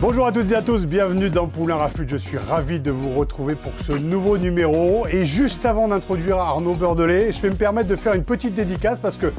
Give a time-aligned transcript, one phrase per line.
[0.00, 2.06] Bonjour à toutes et à tous, bienvenue dans Poulain Rafut.
[2.08, 5.08] Je suis ravi de vous retrouver pour ce nouveau numéro.
[5.10, 9.00] Et juste avant d'introduire Arnaud Beurdelet, je vais me permettre de faire une petite dédicace
[9.00, 9.32] parce que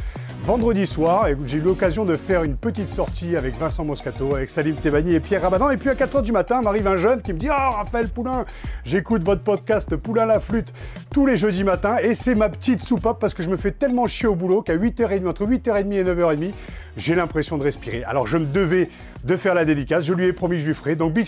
[0.43, 4.75] vendredi soir, j'ai eu l'occasion de faire une petite sortie avec Vincent Moscato, avec Salim
[4.75, 5.69] Tebani et Pierre Rabadan.
[5.69, 8.43] Et puis à 4h du matin, m'arrive un jeune qui me dit Ah, Raphaël Poulain,
[8.83, 10.73] j'écoute votre podcast Poulain la flûte
[11.13, 11.99] tous les jeudis matins.
[12.03, 14.75] Et c'est ma petite soupape parce que je me fais tellement chier au boulot qu'à
[14.75, 16.51] 8h30, entre 8h30 et 9h30,
[16.97, 18.03] j'ai l'impression de respirer.
[18.03, 18.89] Alors je me devais
[19.23, 20.95] de faire la dédicace, je lui ai promis que je lui ferai.
[20.95, 21.27] Donc Big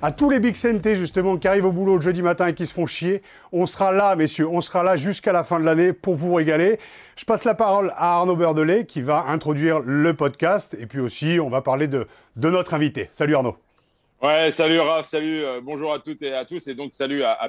[0.00, 0.56] à tous les Big
[0.94, 3.92] justement qui arrivent au boulot le jeudi matin et qui se font chier, on sera
[3.92, 6.78] là messieurs, on sera là jusqu'à la fin de l'année pour vous régaler.
[7.16, 11.38] Je passe la parole à Arnaud Beurdelet qui va introduire le podcast et puis aussi
[11.40, 13.08] on va parler de, de notre invité.
[13.10, 13.56] Salut Arnaud.
[14.22, 17.32] Ouais, salut Raph, salut, euh, bonjour à toutes et à tous, et donc salut à,
[17.32, 17.48] à.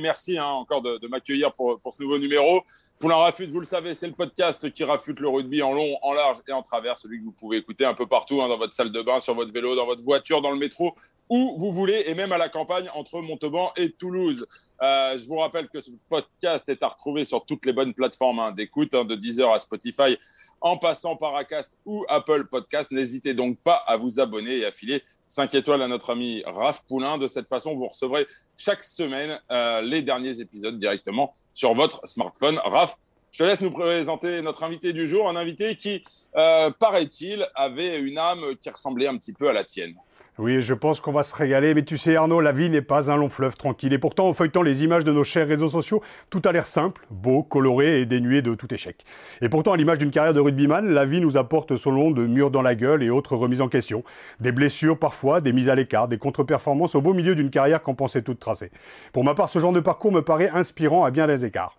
[0.00, 2.62] Merci hein, encore de, de m'accueillir pour, pour ce nouveau numéro.
[2.98, 6.12] Poulain Rafute, vous le savez, c'est le podcast qui rafute le rugby en long, en
[6.12, 8.72] large et en travers, celui que vous pouvez écouter un peu partout, hein, dans votre
[8.72, 10.94] salle de bain, sur votre vélo, dans votre voiture, dans le métro,
[11.28, 14.46] où vous voulez, et même à la campagne entre Montauban et Toulouse.
[14.82, 18.40] Euh, je vous rappelle que ce podcast est à retrouver sur toutes les bonnes plateformes
[18.40, 20.18] hein, d'écoute, hein, de Deezer à Spotify,
[20.60, 22.90] en passant par Acast ou Apple Podcast.
[22.90, 26.84] N'hésitez donc pas à vous abonner et à filer 5 étoiles à notre ami Raph
[26.86, 27.18] Poulain.
[27.18, 32.60] De cette façon, vous recevrez chaque semaine euh, les derniers épisodes directement sur votre smartphone.
[32.64, 32.96] Raph,
[33.34, 36.04] je te laisse nous présenter notre invité du jour, un invité qui,
[36.36, 39.96] euh, paraît-il, avait une âme qui ressemblait un petit peu à la tienne.
[40.36, 41.74] Oui, je pense qu'on va se régaler.
[41.74, 43.92] Mais tu sais, Arnaud, la vie n'est pas un long fleuve tranquille.
[43.92, 47.06] Et pourtant, en feuilletant les images de nos chers réseaux sociaux, tout a l'air simple,
[47.10, 49.04] beau, coloré et dénué de tout échec.
[49.42, 52.26] Et pourtant, à l'image d'une carrière de rugbyman, la vie nous apporte son lot de
[52.26, 54.02] murs dans la gueule et autres remises en question.
[54.40, 57.94] Des blessures parfois, des mises à l'écart, des contre-performances au beau milieu d'une carrière qu'on
[57.94, 58.72] pensait toute tracée.
[59.12, 61.76] Pour ma part, ce genre de parcours me paraît inspirant à bien des écarts.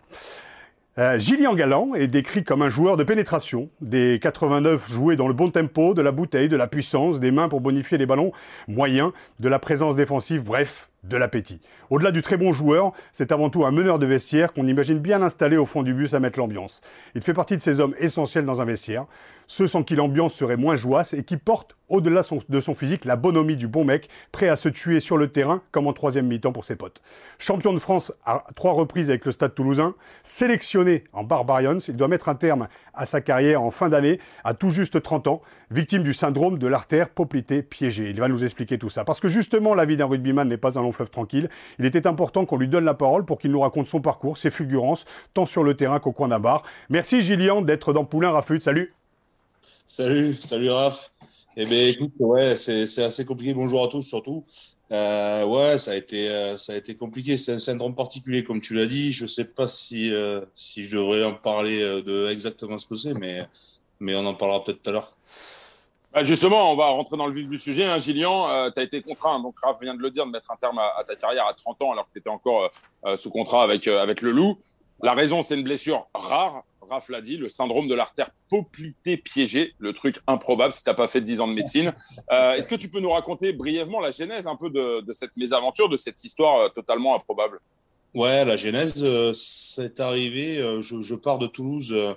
[0.98, 5.34] Euh, Gillian Galland est décrit comme un joueur de pénétration, des 89 joués dans le
[5.34, 8.32] bon tempo, de la bouteille, de la puissance, des mains pour bonifier les ballons
[8.66, 11.60] moyens, de la présence défensive, bref, de l'appétit.
[11.90, 15.22] Au-delà du très bon joueur, c'est avant tout un meneur de vestiaire qu'on imagine bien
[15.22, 16.80] installé au fond du bus à mettre l'ambiance.
[17.14, 19.06] Il fait partie de ces hommes essentiels dans un vestiaire,
[19.46, 23.14] ceux sans qui l'ambiance serait moins joyeuse et qui portent, au-delà de son physique, la
[23.14, 26.50] bonhomie du bon mec, prêt à se tuer sur le terrain comme en troisième mi-temps
[26.50, 27.00] pour ses potes.
[27.38, 29.94] Champion de France à trois reprises avec le Stade toulousain,
[30.24, 34.54] sélectionné en Barbarians, il doit mettre un terme à sa carrière en fin d'année, à
[34.54, 38.10] tout juste 30 ans, victime du syndrome de l'artère poplitée piégée.
[38.10, 39.04] Il va nous expliquer tout ça.
[39.04, 41.48] Parce que justement, la vie d'un rugbyman n'est pas un long fleuve tranquille.
[41.78, 44.50] Il était important qu'on lui donne la parole pour qu'il nous raconte son parcours, ses
[44.50, 45.04] fulgurances,
[45.34, 46.62] tant sur le terrain qu'au coin d'un bar.
[46.88, 48.60] Merci Gillian d'être dans Poulain Rafut.
[48.60, 48.94] Salut
[49.84, 51.12] Salut, salut Raph.
[51.58, 53.54] Eh bien, écoute, ouais, c'est assez compliqué.
[53.54, 54.44] Bonjour à tous, surtout.
[54.92, 57.36] Euh, ouais, ça a été, euh, ça a été compliqué.
[57.36, 59.12] C'est un syndrome particulier, comme tu l'as dit.
[59.12, 63.14] Je sais pas si, euh, si je devrais en parler de exactement ce que c'est,
[63.14, 63.42] mais,
[64.00, 65.15] mais on en parlera peut-être tout à l'heure.
[66.16, 67.84] Bah, justement, on va rentrer dans le vif du sujet.
[67.84, 70.56] Hein, Gillian, tu as été contraint, donc Raph vient de le dire, de mettre un
[70.56, 72.68] terme à, ta carrière à 30 ans alors que tu étais encore euh,
[73.04, 74.56] euh, sous contrat avec, euh, avec le Loup.
[75.02, 76.64] La raison, c'est une blessure rare.
[76.88, 80.94] Raph l'a dit, le syndrome de l'artère poplitée piégée, le truc improbable si tu n'as
[80.94, 81.92] pas fait 10 ans de médecine.
[82.32, 85.90] Euh, Est-ce que tu peux nous raconter brièvement la genèse un peu de, cette mésaventure,
[85.90, 87.60] de cette histoire euh, totalement improbable?
[88.14, 90.56] Ouais, la genèse, euh, c'est arrivé.
[90.62, 92.14] euh, je, je pars de Toulouse euh,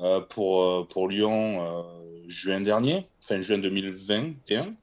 [0.00, 1.82] euh, pour, euh, pour Lyon euh,
[2.28, 4.74] juin dernier, fin juin 2021.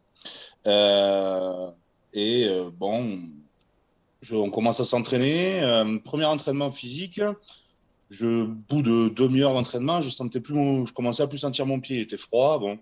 [0.68, 1.70] Euh,
[2.14, 3.20] et euh, bon,
[4.22, 5.62] je, on commence à s'entraîner.
[5.62, 7.22] Euh, premier entraînement physique.
[8.10, 10.56] Je, bout de demi-heure d'entraînement, je sentais plus
[10.88, 11.98] je commençais à plus sentir mon pied.
[11.98, 12.60] Il était froid.
[12.60, 12.80] Bon,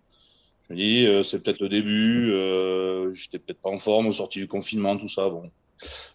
[0.68, 2.32] je me dis, euh, c'est peut-être le début.
[2.32, 5.30] Euh, J'étais peut-être pas en forme au sorti du confinement, tout ça.
[5.30, 5.50] Bon,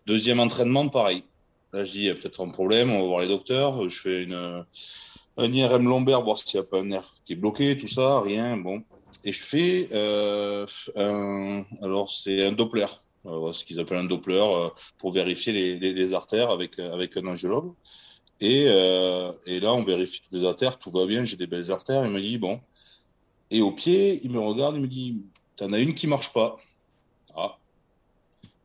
[0.07, 1.25] deuxième entraînement, pareil.
[1.73, 3.89] Là, je dis, il y a peut-être un problème, on va voir les docteurs.
[3.89, 4.65] Je fais une,
[5.37, 8.21] un IRM lombaire, voir s'il n'y a pas un nerf qui est bloqué, tout ça,
[8.21, 8.83] rien, bon.
[9.25, 12.87] Et je fais, euh, un, alors c'est un Doppler,
[13.25, 14.69] ce qu'ils appellent un Doppler, euh,
[14.99, 17.73] pour vérifier les, artères avec, euh, avec un angiologue.
[18.41, 22.05] Et, et là, on vérifie toutes les artères, tout va bien, j'ai des belles artères.
[22.05, 22.61] Il me dit, bon.
[23.53, 25.23] Et au pied, il me regarde, il me dit,
[25.55, 26.57] t'en as une qui marche pas.
[27.37, 27.57] Ah.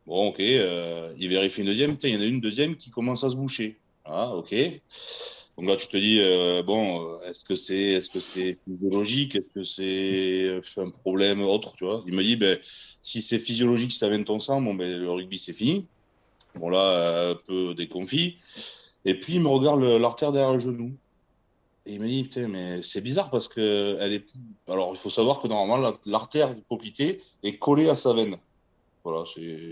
[0.04, 3.30] Bon, ok, il vérifie une deuxième, il y en a une deuxième qui commence à
[3.30, 3.78] se boucher.
[4.10, 4.54] Ah, ok.
[5.58, 9.36] Donc là, tu te dis, euh, bon, est-ce que c'est est -ce c'est physiologique?
[9.36, 12.02] Est-ce que c'est un problème autre tu vois?
[12.06, 12.56] Il me dit, ben,
[13.02, 15.86] si c'est physiologique, ça vient de ton sang, bon, ben, le rugby, c'est fini.
[16.54, 18.36] Bon, là, un peu déconfit.
[19.04, 20.96] Et puis, il me regarde l'artère derrière le genou.
[21.86, 24.26] Et il me dit, putain, mais c'est bizarre parce que elle est.
[24.68, 28.36] Alors, il faut savoir que normalement, l'artère popitée est collée à sa veine.
[29.04, 29.24] Voilà,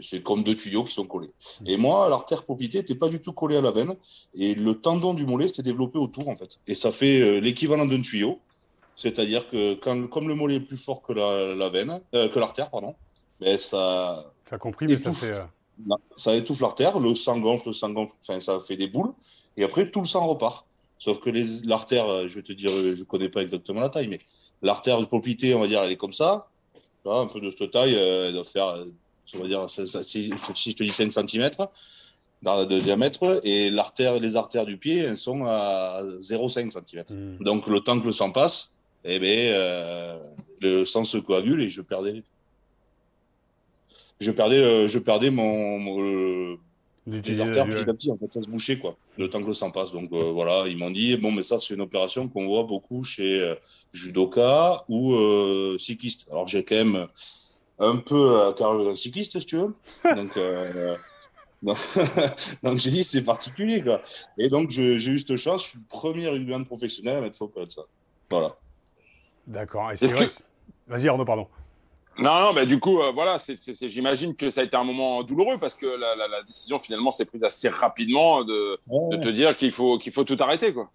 [0.03, 1.31] c'est comme deux tuyaux qui sont collés.
[1.67, 3.95] Et moi, l'artère popitée n'était pas du tout collée à la veine.
[4.35, 6.59] Et le tendon du mollet s'était développé autour, en fait.
[6.67, 8.41] Et ça fait euh, l'équivalent d'un tuyau.
[8.95, 12.71] C'est-à-dire que quand, comme le mollet est plus fort que la, veine, euh, que l'artère,
[12.71, 12.95] pardon,
[13.41, 14.33] ben ça.
[14.49, 15.33] Ça compris, mais ça fait.
[15.33, 19.13] Euh, ça étouffe l'artère, le sang gonfle, le sang gonfle, enfin, ça fait des boules.
[19.59, 20.67] Et après, tout le sang repart.
[20.99, 21.29] Sauf que
[21.69, 24.21] l'artère, je vais te dire, je connais pas exactement la taille, mais
[24.63, 26.49] l'artère popitée, on va dire, elle est comme ça.
[27.05, 28.83] un peu de cette taille, elle doit faire
[29.35, 31.51] on va dire, si, je te dis 5 cm
[32.43, 37.05] de diamètre, et l'artère, les artères du pied elles sont à 0,5 cm.
[37.11, 37.43] Hmm.
[37.43, 40.19] Donc le temps que le sang passe, eh ben, euh,
[40.61, 42.23] le sang se coagule et je perdais.
[44.21, 46.59] Je perdais, euh, je perdais mon,
[47.07, 49.55] les artères petit à petit, en fait, ça se bouchait, quoi, le temps que le
[49.55, 49.93] sang passe.
[49.93, 53.05] Donc euh, voilà, ils m'ont dit, bon, mais ça, c'est une opération qu'on voit beaucoup
[53.05, 53.55] chez
[53.93, 55.17] judoka ou
[55.79, 56.27] cycliste.
[56.31, 57.07] Alors j'ai quand même
[57.79, 59.75] un peu à carrière d'un cycliste, si tu veux.
[60.17, 60.97] Donc, euh,
[62.63, 64.01] donc j'ai dit, c'est particulier, quoi.
[64.39, 67.53] Et donc, j'ai eu cette chance, je suis le premier rugbyman professionnel à mettre faux
[67.57, 67.83] de ça.
[68.31, 68.57] Voilà.
[69.47, 69.93] D'accord.
[69.93, 70.29] Et c'est vrai.
[70.89, 71.49] Vas-y, Arnaud, pardon.
[72.19, 73.39] Non, non, mais du coup, euh, voilà,
[73.83, 77.45] j'imagine que ça a été un moment douloureux parce que la, décision finalement s'est prise
[77.45, 80.91] assez rapidement de, te dire qu'il faut, qu'il faut tout arrêter, quoi.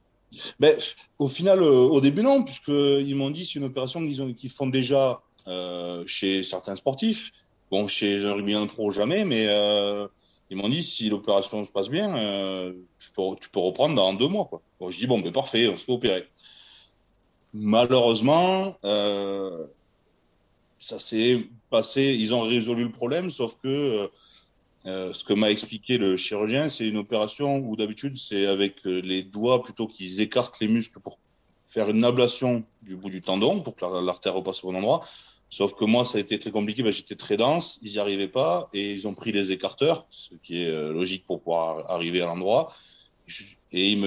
[0.59, 0.77] Mais
[1.19, 5.11] au final, euh, au début, non, puisqu'ils m'ont dit c'est une opération qu'ils font déjà
[5.11, 5.15] euh,
[6.05, 7.31] chez certains sportifs.
[7.71, 10.05] Bon, chez un rugbyman pro, jamais, mais euh,
[10.49, 13.09] ils m'ont dit si l'opération se passe bien, euh, tu,
[13.49, 14.45] peux, reprendre dans deux mois.
[14.45, 14.61] Quoi.
[14.91, 16.27] je dis bon, ben parfait, on se fait opérer.
[17.53, 18.77] Malheureusement,
[20.79, 24.09] ça s'est passé, ils ont résolu le problème, sauf que
[24.83, 29.63] ce que m'a expliqué le chirurgien, c'est une opération où d'habitude c'est avec les doigts
[29.63, 31.19] plutôt qu'ils écartent les muscles pour
[31.71, 34.99] faire une ablation du bout du tendon pour que l'artère repasse au bon endroit.
[35.49, 36.83] Sauf que moi, ça a été très compliqué.
[36.91, 40.63] J'étais très dense, ils n'y arrivaient pas et ils ont pris des écarteurs, ce qui
[40.63, 42.73] est euh, logique pour pouvoir arriver à l'endroit.
[43.71, 43.97] Et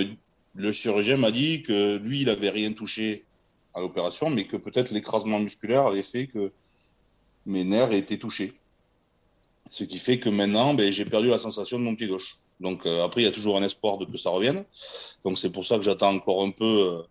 [0.55, 3.25] le chirurgien m'a dit que lui, il n'avait rien touché
[3.73, 6.53] à l'opération, mais que peut-être l'écrasement musculaire avait fait que
[7.47, 8.53] mes nerfs étaient touchés.
[9.71, 12.37] Ce qui fait que maintenant, ben, j'ai perdu la sensation de mon pied gauche.
[12.61, 14.65] Donc euh, après, il y a toujours un espoir de que ça revienne.
[15.25, 16.65] Donc c'est pour ça que j'attends encore un peu.
[16.65, 17.03] Euh,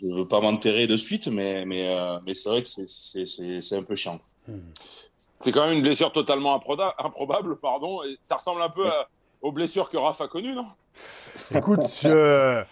[0.00, 3.76] je ne veux pas m'enterrer de suite, mais, mais, euh, mais c'est vrai que c'est
[3.76, 4.20] un peu chiant.
[5.40, 8.02] C'est quand même une blessure totalement improbable, pardon.
[8.04, 8.88] Et ça ressemble un peu
[9.42, 10.66] aux blessures que Raph a connues, non?
[11.54, 12.62] Écoute, je,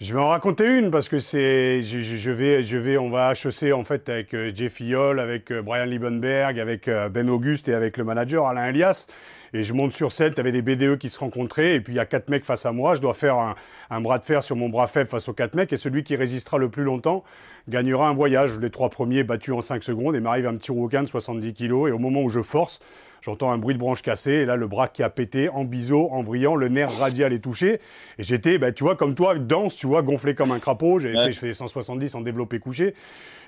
[0.00, 3.72] je, vais en raconter une parce que c'est, je, vais, je vais, on va HEC
[3.72, 7.96] en fait avec euh, Jeff Yol, avec euh, Brian Liebenberg, avec Ben Auguste et avec
[7.96, 9.06] le manager Alain Elias.
[9.52, 11.96] Et je monte sur scène, tu avais des BDE qui se rencontraient, et puis il
[11.96, 12.94] y a quatre mecs face à moi.
[12.94, 13.54] Je dois faire
[13.90, 16.14] un, bras de fer sur mon bras faible face aux quatre mecs, et celui qui
[16.14, 17.24] résistera le plus longtemps
[17.68, 18.58] gagnera un voyage.
[18.60, 21.88] Les trois premiers battus en 5 secondes, et m'arrive un petit rouquin de 70 kilos,
[21.88, 22.78] et au moment où je force,
[23.22, 26.08] j'entends un bruit de branche cassée, et là le bras qui a pété, en biseau,
[26.10, 27.80] en brillant, le nerf radial est touché.
[28.18, 30.98] Et j'étais, bah, tu vois, comme toi, dense, tu vois, gonflé comme un crapaud.
[30.98, 32.94] J'ai fait, je fais 170 en développé couché.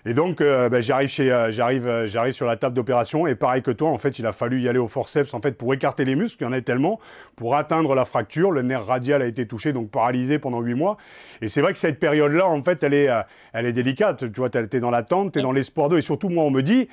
[0.04, 3.36] Et donc, euh, ben, j'arrive chez, euh, j'arrive, euh, j'arrive sur la table d'opération et
[3.36, 5.72] pareil que toi, en fait, il a fallu y aller au forceps en fait pour
[5.74, 6.42] écarter les muscles.
[6.42, 6.98] Il y en a tellement
[7.36, 8.50] pour atteindre la fracture.
[8.50, 10.96] Le nerf radial a été touché, donc paralysé pendant huit mois.
[11.40, 13.08] Et c'est vrai que cette période-là, en fait, elle est,
[13.52, 14.32] elle est délicate.
[14.32, 15.98] Tu vois, t'es dans l'attente, t'es dans l'espoir d'eux.
[15.98, 16.88] Et surtout, moi, on me dit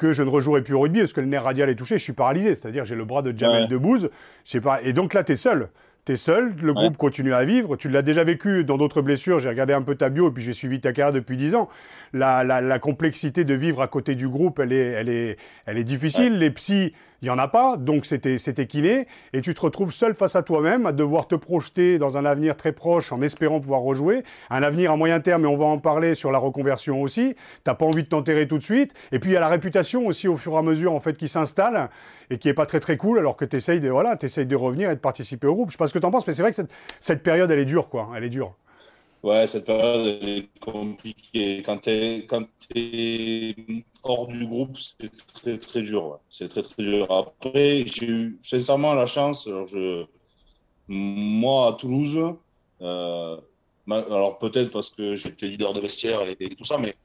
[0.00, 1.98] que je ne rejouerai plus au rugby parce que le nerf radial est touché.
[1.98, 4.08] Je suis paralysé, c'est-à-dire j'ai le bras de Jamel Debbouze.
[4.44, 4.80] Je sais pas.
[4.82, 5.68] Et donc là, t'es seul
[6.06, 7.76] tu es seul, le groupe continue à vivre.
[7.76, 9.38] Tu l'as déjà vécu dans d'autres blessures.
[9.38, 11.68] J'ai regardé un peu ta bio et puis j'ai suivi ta carrière depuis 10 ans.
[12.14, 15.84] La, la, complexité de vivre à côté du groupe, elle est, elle est, elle est
[15.84, 16.38] difficile.
[16.38, 19.06] Les psys, il n'y en a pas, donc c'était kiné.
[19.32, 22.56] Et tu te retrouves seul face à toi-même, à devoir te projeter dans un avenir
[22.56, 24.22] très proche en espérant pouvoir rejouer.
[24.48, 27.36] Un avenir à moyen terme, et on va en parler sur la reconversion aussi.
[27.64, 28.94] T'as pas envie de t'enterrer tout de suite.
[29.12, 31.16] Et puis il y a la réputation aussi au fur et à mesure en fait
[31.16, 31.90] qui s'installe
[32.30, 34.90] et qui est pas très très cool alors que tu essayes de, voilà, de revenir
[34.90, 35.68] et de participer au groupe.
[35.68, 37.50] Je sais pas ce que tu en penses, mais c'est vrai que cette, cette période,
[37.50, 38.08] elle est dure, quoi.
[38.16, 38.54] Elle est dure.
[39.22, 41.62] Ouais, cette période est compliquée.
[41.62, 43.54] Quand tu es,
[44.02, 46.20] hors du groupe, c'est très très dur.
[46.30, 47.10] C'est très très dur.
[47.12, 49.46] Après, j'ai eu sincèrement la chance.
[49.46, 50.06] Alors je,
[50.88, 52.34] moi, à Toulouse,
[52.80, 53.36] euh,
[53.88, 56.96] alors peut-être parce que j'étais leader de vestiaire et, tout ça, mais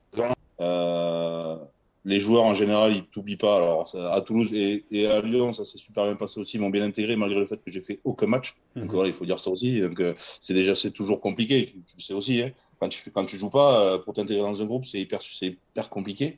[0.62, 1.58] euh,
[2.06, 3.56] les joueurs en général, ils t'oublient pas.
[3.56, 6.86] Alors, à Toulouse et, à Lyon, ça s'est super bien passé aussi, ils m'ont bien
[6.86, 8.56] intégré malgré le fait que j'ai fait aucun match.
[8.76, 8.92] Donc mhm.
[8.92, 9.82] voilà, il faut dire ça aussi.
[9.82, 11.66] Donc euh, c'est déjà c'est toujours compliqué.
[11.66, 12.42] Tu le sais aussi.
[12.44, 12.52] Hein.
[12.80, 15.48] Quand tu quand tu joues pas euh, pour t'intégrer dans un groupe, c'est hyper c'est
[15.48, 16.38] hyper compliqué.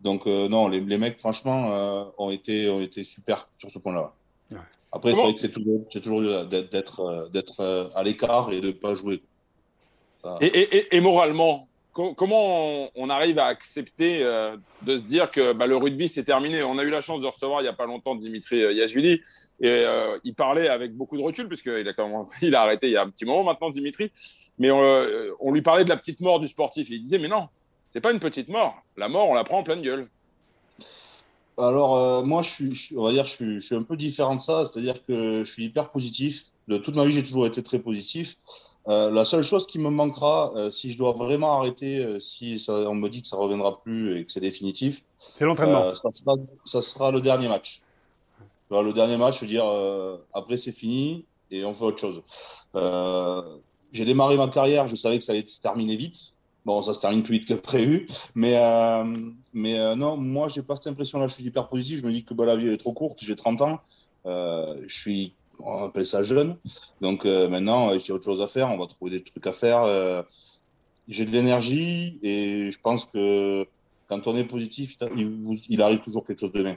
[0.00, 4.12] Donc euh, non, les, les, mecs franchement ont été ont été super sur ce point-là.
[4.90, 8.94] Après, c'est vrai que c'est toujours c'est toujours d'être d'être à l'écart et de pas
[8.96, 9.22] jouer.
[10.40, 15.66] Et, et, et moralement, comment on, arrive à accepter euh, de se dire que bah,
[15.66, 16.62] le rugby c'est terminé?
[16.62, 19.20] On a eu la chance de recevoir il n'y a pas longtemps Dimitri euh, Yachvili
[19.60, 22.92] et euh, il parlait avec beaucoup de recul puisqu'il a, quand il a arrêté il
[22.92, 24.10] y a un petit moment maintenant Dimitri,
[24.58, 26.90] mais on, lui parlait de la petite mort du sportif.
[26.90, 27.48] il disait mais non,
[27.90, 28.76] c'est pas une petite mort.
[28.96, 30.08] La mort on la prend en pleine gueule.
[31.56, 35.00] Alors moi je suis, on va dire je suis un peu différent de ça, c'est-à-dire
[35.04, 36.46] que je suis hyper positif.
[36.66, 38.36] De toute ma vie j'ai toujours été très positif.
[38.86, 42.62] Euh, la seule chose qui me manquera, euh, si je dois vraiment arrêter, euh, si
[42.68, 45.94] on me dit que ça reviendra plus et que c'est définitif, c'est l'entraînement.
[45.94, 47.80] Ça sera, ça, sera, le dernier match.
[48.70, 49.64] le dernier match, je veux dire,
[50.34, 52.22] après c'est fini et on fait autre chose.
[53.92, 56.34] J'ai démarré ma carrière, je savais que ça allait se terminer vite.
[56.66, 58.58] Bon, ça se termine plus vite que prévu, mais
[59.54, 61.28] mais non, moi j'ai pas cette impression-là.
[61.28, 62.00] Je suis hyper positif.
[62.00, 63.20] Je me dis que bah, la vie est trop courte.
[63.22, 63.80] J'ai 30 ans.
[64.26, 66.56] je suis on appelle ça jeune.
[67.00, 69.52] Donc euh, maintenant, euh, j'ai autre chose à faire, on va trouver des trucs à
[69.52, 69.82] faire.
[69.82, 70.22] Euh,
[71.08, 73.66] j'ai de l'énergie et je pense que
[74.06, 76.76] quand on est positif, il, arrive toujours quelque chose de bien.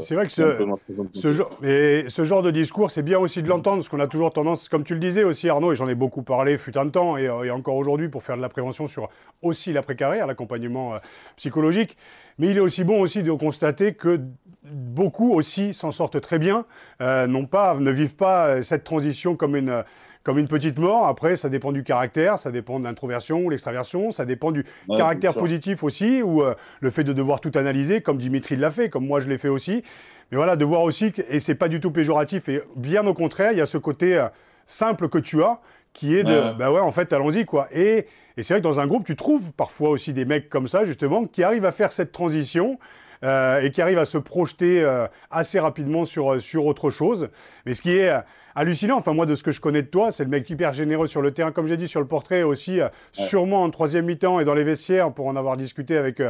[0.00, 3.88] c'est vrai que ce, genre, ce genre de discours, c'est bien aussi de l'entendre, parce
[3.88, 6.58] qu'on a toujours tendance, comme tu le disais aussi Arnaud, et j'en ai beaucoup parlé,
[6.58, 9.08] fut un temps, et, et encore aujourd'hui, pour faire de la prévention sur
[9.40, 10.98] aussi l'après-carrière, l'accompagnement
[11.36, 11.96] psychologique.
[12.36, 14.20] Mais il est aussi bon aussi de constater que
[14.64, 16.64] beaucoup aussi s'en sortent très bien,
[17.00, 19.84] euh, non pas, ne vivent pas euh, cette transition comme une,
[20.24, 21.06] comme une petite mort.
[21.06, 24.64] Après, ça dépend du caractère, ça dépend de l'introversion ou l'extraversion, ça dépend du
[24.96, 28.90] caractère positif aussi, ou euh, le fait de devoir tout analyser, comme Dimitri l'a fait,
[28.90, 29.84] comme moi je l'ai fait aussi.
[30.30, 33.14] Mais voilà, de voir aussi, que, et c'est pas du tout péjoratif, et bien au
[33.14, 34.26] contraire, il y a ce côté
[34.66, 35.60] simple que tu as,
[35.94, 37.68] qui est de, bah ouais, en fait, allons-y, quoi.
[37.72, 40.68] Et, et c'est vrai que dans un groupe, tu trouves parfois aussi des mecs comme
[40.68, 42.76] ça, justement, qui arrivent à faire cette transition.
[43.24, 47.28] Euh, et qui arrivent à se projeter euh, assez rapidement sur, euh, sur autre chose.
[47.66, 48.12] Mais ce qui est
[48.54, 48.96] hallucinant.
[48.96, 51.20] Enfin, moi, de ce que je connais de toi, c'est le mec hyper généreux sur
[51.20, 52.80] le terrain, comme j'ai dit sur le portrait aussi,
[53.12, 56.20] sûrement en troisième mi-temps et dans les vestiaires, pour en avoir discuté avec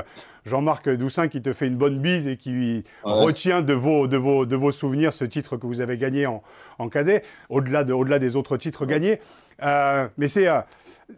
[0.45, 4.45] Jean-Marc Doussin, qui te fait une bonne bise et qui retient de vos, de, vos,
[4.45, 6.43] de vos souvenirs ce titre que vous avez gagné en,
[6.79, 9.21] en cadet, au-delà de, au -delà des autres titres gagnés.
[9.61, 10.47] Mais c'est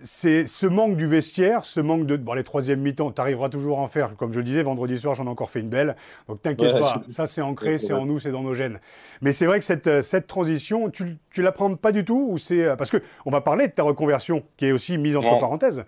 [0.03, 2.17] c'est ce manque du vestiaire, ce manque de.
[2.17, 4.17] Bon, les troisièmes mi-temps, tu arriveras toujours à en faire.
[4.17, 5.97] Comme je le disais, vendredi soir, j'en ai encore fait une belle.
[6.29, 8.79] Donc t'inquiète pas, ça c'est ancré, c'est en nous, c'est dans nos gènes.
[9.21, 12.39] Mais c'est vrai que cette, cette transition, tu, tu la prends pas du tout ou
[12.39, 15.85] c'est euh, Parce qu'on va parler de ta reconversion, qui est aussi mise entre parenthèses.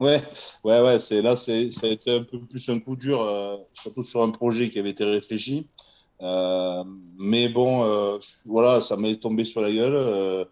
[0.00, 0.20] Ouais,
[0.64, 0.98] ouais, ouais.
[0.98, 4.22] C'est là, c'est ça a été un peu plus un coup dur, euh, surtout sur
[4.22, 5.66] un projet qui avait été réfléchi.
[6.20, 6.84] Euh,
[7.18, 10.46] mais bon, voilà, ça m'est tombé sur la gueule.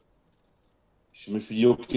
[1.13, 1.95] Je me suis dit, ok,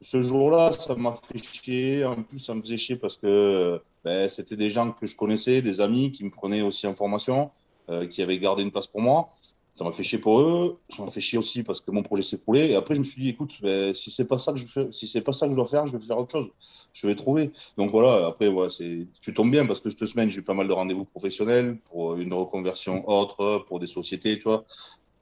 [0.00, 2.04] ce jour-là, ça m'a fait chier.
[2.04, 5.62] En plus, ça me faisait chier parce que ben, c'était des gens que je connaissais,
[5.62, 7.50] des amis qui me prenaient aussi en formation,
[7.88, 9.28] euh, qui avaient gardé une place pour moi.
[9.72, 10.78] Ça m'a fait chier pour eux.
[10.94, 12.70] Ça m'a fait chier aussi parce que mon projet s'est s'écroulait.
[12.70, 15.52] Et après, je me suis dit, écoute, ben, si c'est pas si pas ça que
[15.52, 16.50] je dois faire, je vais faire autre chose.
[16.92, 17.50] Je vais trouver.
[17.76, 18.26] Donc voilà.
[18.26, 21.04] Après, c'est, tu tombes bien parce que cette semaine, j'ai eu pas mal de rendez-vous
[21.04, 24.64] professionnels pour une reconversion autre, pour des sociétés, tu vois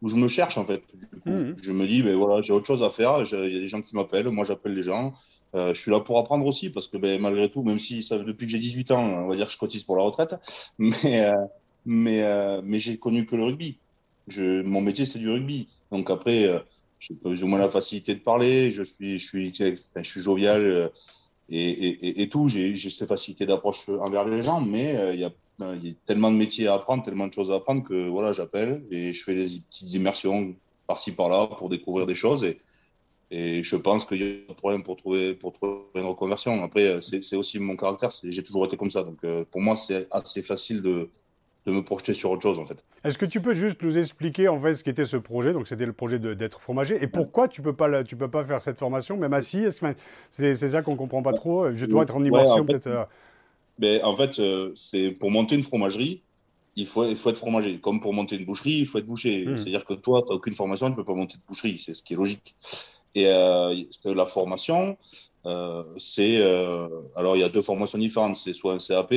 [0.03, 0.83] où je me cherche en fait.
[1.25, 1.53] Mmh.
[1.63, 3.23] Je me dis, ben voilà, j'ai autre chose à faire.
[3.23, 5.13] Il y a des gens qui m'appellent, moi j'appelle les gens.
[5.55, 8.19] Euh, je suis là pour apprendre aussi parce que ben, malgré tout, même si ça,
[8.19, 10.35] depuis que j'ai 18 ans, on va dire que je cotise pour la retraite,
[10.79, 11.33] mais, euh,
[11.87, 13.79] mais, euh, mais j'ai connu que le rugby.
[14.29, 15.67] Je, mon métier, c'est du rugby.
[15.91, 16.49] Donc après,
[16.99, 18.71] j'ai plus ou moins la facilité de parler.
[18.71, 20.91] Je suis, je suis, je suis jovial
[21.49, 22.47] et, et, et, tout.
[22.47, 26.31] J'ai cette facilité d'approche envers les gens, mais il y a il y a tellement
[26.31, 29.35] de métiers à apprendre, tellement de choses à apprendre que voilà, j'appelle et je fais
[29.35, 30.57] des petites immersions
[30.87, 32.43] par-ci par-là pour découvrir des choses.
[32.43, 32.59] Et,
[33.31, 36.65] et je pense qu'il y a de problème pour trouver, pour trouver une reconversion.
[36.65, 39.05] Après, c'est aussi mon caractère, j'ai toujours été comme ça.
[39.05, 41.09] Donc euh, pour moi, c'est assez facile de,
[41.67, 42.85] de me projeter sur autre chose en fait.
[43.05, 45.53] Est-ce que tu peux juste nous expliquer en fait ce qu'était ce projet?
[45.53, 48.61] Donc c'était le projet d'être fromager et pourquoi tu peux pas tu peux pas faire
[48.63, 49.67] cette formation même assis?
[50.31, 51.73] C'est ça qu'on comprend pas trop.
[51.73, 53.09] Je dois être en immersion peut-être.
[53.79, 56.23] Ben, en fait, euh, c'est pour monter une fromagerie,
[56.77, 57.79] il faut, il faut être fromager.
[57.81, 59.47] Comme pour monter une boucherie, il faut être boucher.
[59.47, 59.57] Hmm.
[59.57, 61.79] C'est-à-dire que toi, tu n'as aucune formation, tu ne peux pas monter de boucherie.
[61.79, 62.55] C'est ce qui est logique.
[63.15, 63.75] Et euh,
[64.05, 64.97] la formation,
[65.47, 66.43] euh, c'est.
[67.17, 68.37] Alors, il y a deux formations différentes.
[68.37, 69.15] C'est soit un CAP,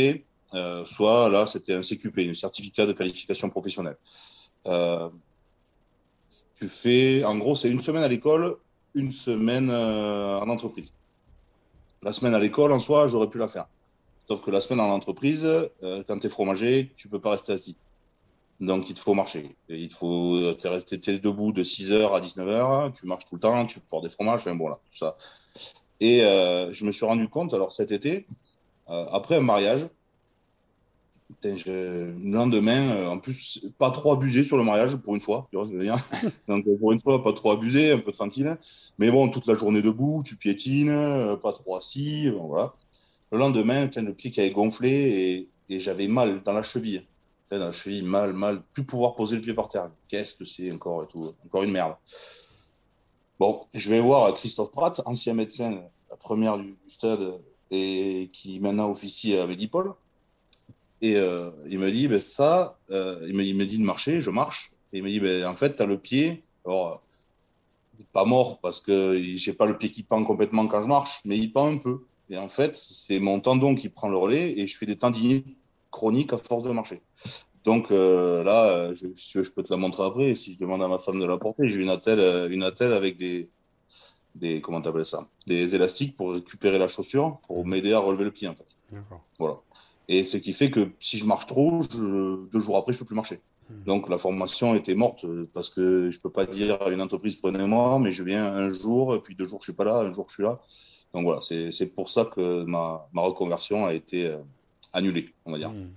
[0.85, 3.97] soit là, c'était un CQP, un certificat de qualification professionnelle.
[6.59, 7.23] tu fais.
[7.23, 8.57] En gros, c'est une semaine à l'école,
[8.95, 10.93] une semaine en entreprise.
[12.03, 13.67] La semaine à l'école, en soi, j'aurais pu la faire.
[14.27, 17.53] Sauf que la semaine en entreprise, euh, quand tu es fromager, tu peux pas rester
[17.53, 17.77] assis.
[18.59, 19.55] Donc, il te faut marcher.
[19.69, 23.41] Et il te faut es rester debout de 6h à 19h, tu marches tout le
[23.41, 25.17] temps, tu portes des fromages, enfin, bon, là, tout ça.
[25.99, 28.25] Et euh, je me suis rendu compte, alors cet été,
[28.89, 29.87] euh, après un mariage,
[31.43, 35.47] le lendemain, euh, en plus, pas trop abusé sur le mariage pour une fois.
[36.47, 38.57] Donc, pour une fois, pas trop abusé, un peu tranquille.
[38.97, 42.29] Mais bon, toute la journée debout, tu piétines, pas trop assis.
[42.29, 42.73] voilà.
[43.35, 47.03] Le lendemain, le pied qui avait gonflé et, j'avais mal dans la cheville
[47.51, 49.89] dans la cheville, mal, mal, plus pouvoir poser le pied par terre.
[50.07, 51.95] Qu'est-ce que c'est encore et tout Encore une merde.
[53.37, 58.89] Bon, je vais voir Christophe Pratt, ancien médecin, la première du, stade, et qui maintenant
[58.89, 59.93] officie à Medipol.
[61.01, 64.21] Et euh, il me dit, ben, ça, euh, il, me, il, me, dit de marcher,
[64.21, 64.71] je marche.
[64.93, 67.03] Et il me dit, ben, en fait, tu as le pied, alors,
[68.13, 71.37] pas mort parce que j'ai pas le pied qui pend complètement quand je marche, mais
[71.37, 72.05] il pend un peu.
[72.29, 75.47] Et en fait, c'est mon tendon qui prend le relais et je fais des tendinites
[75.91, 77.01] chronique à force de marcher.
[77.63, 80.35] Donc euh, là, je, je, peux te la montrer après.
[80.35, 82.93] Si je demande à ma femme de la porter, j'ai une attelle, euh, une attelle
[82.93, 83.49] avec des,
[84.35, 88.31] des comment t'appelles ça, des élastiques pour récupérer la chaussure, pour m'aider à relever le
[88.31, 88.77] pied en fait.
[89.39, 89.55] Voilà.
[90.07, 93.15] Et ce qui fait que si je marche trop, deux jours après, je peux plus
[93.15, 93.41] marcher.
[93.69, 93.83] Hmm.
[93.85, 97.35] Donc la formation était morte euh, parce que je peux pas dire à une entreprise
[97.37, 100.27] prenez-moi, mais je viens un jour, puis deux jours je suis pas là, un jour
[100.29, 100.59] je suis là.
[101.15, 104.37] Donc voilà, c'est pour ça que ma, ma reconversion a été
[104.93, 105.71] annulé, on va dire.
[105.71, 105.89] Hmm.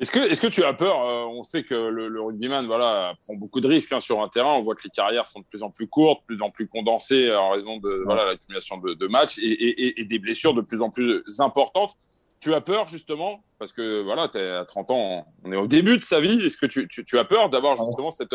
[0.00, 3.34] Est-ce que, est que tu as peur euh, On sait que le, rugbyman voilà, prend
[3.34, 4.54] beaucoup de risques hein, sur un terrain.
[4.54, 6.66] On voit que les carrières sont de plus en plus courtes, de plus en plus
[6.66, 11.22] condensées en raison de voilà, l'accumulation de, matchs et, des blessures de plus en plus
[11.38, 11.92] importantes.
[12.40, 15.68] Tu as peur justement, parce que voilà, tu es à 30 ans, on est au
[15.68, 16.44] début de sa vie.
[16.44, 18.34] Est-ce que tu, tu, as peur d'avoir justement cette,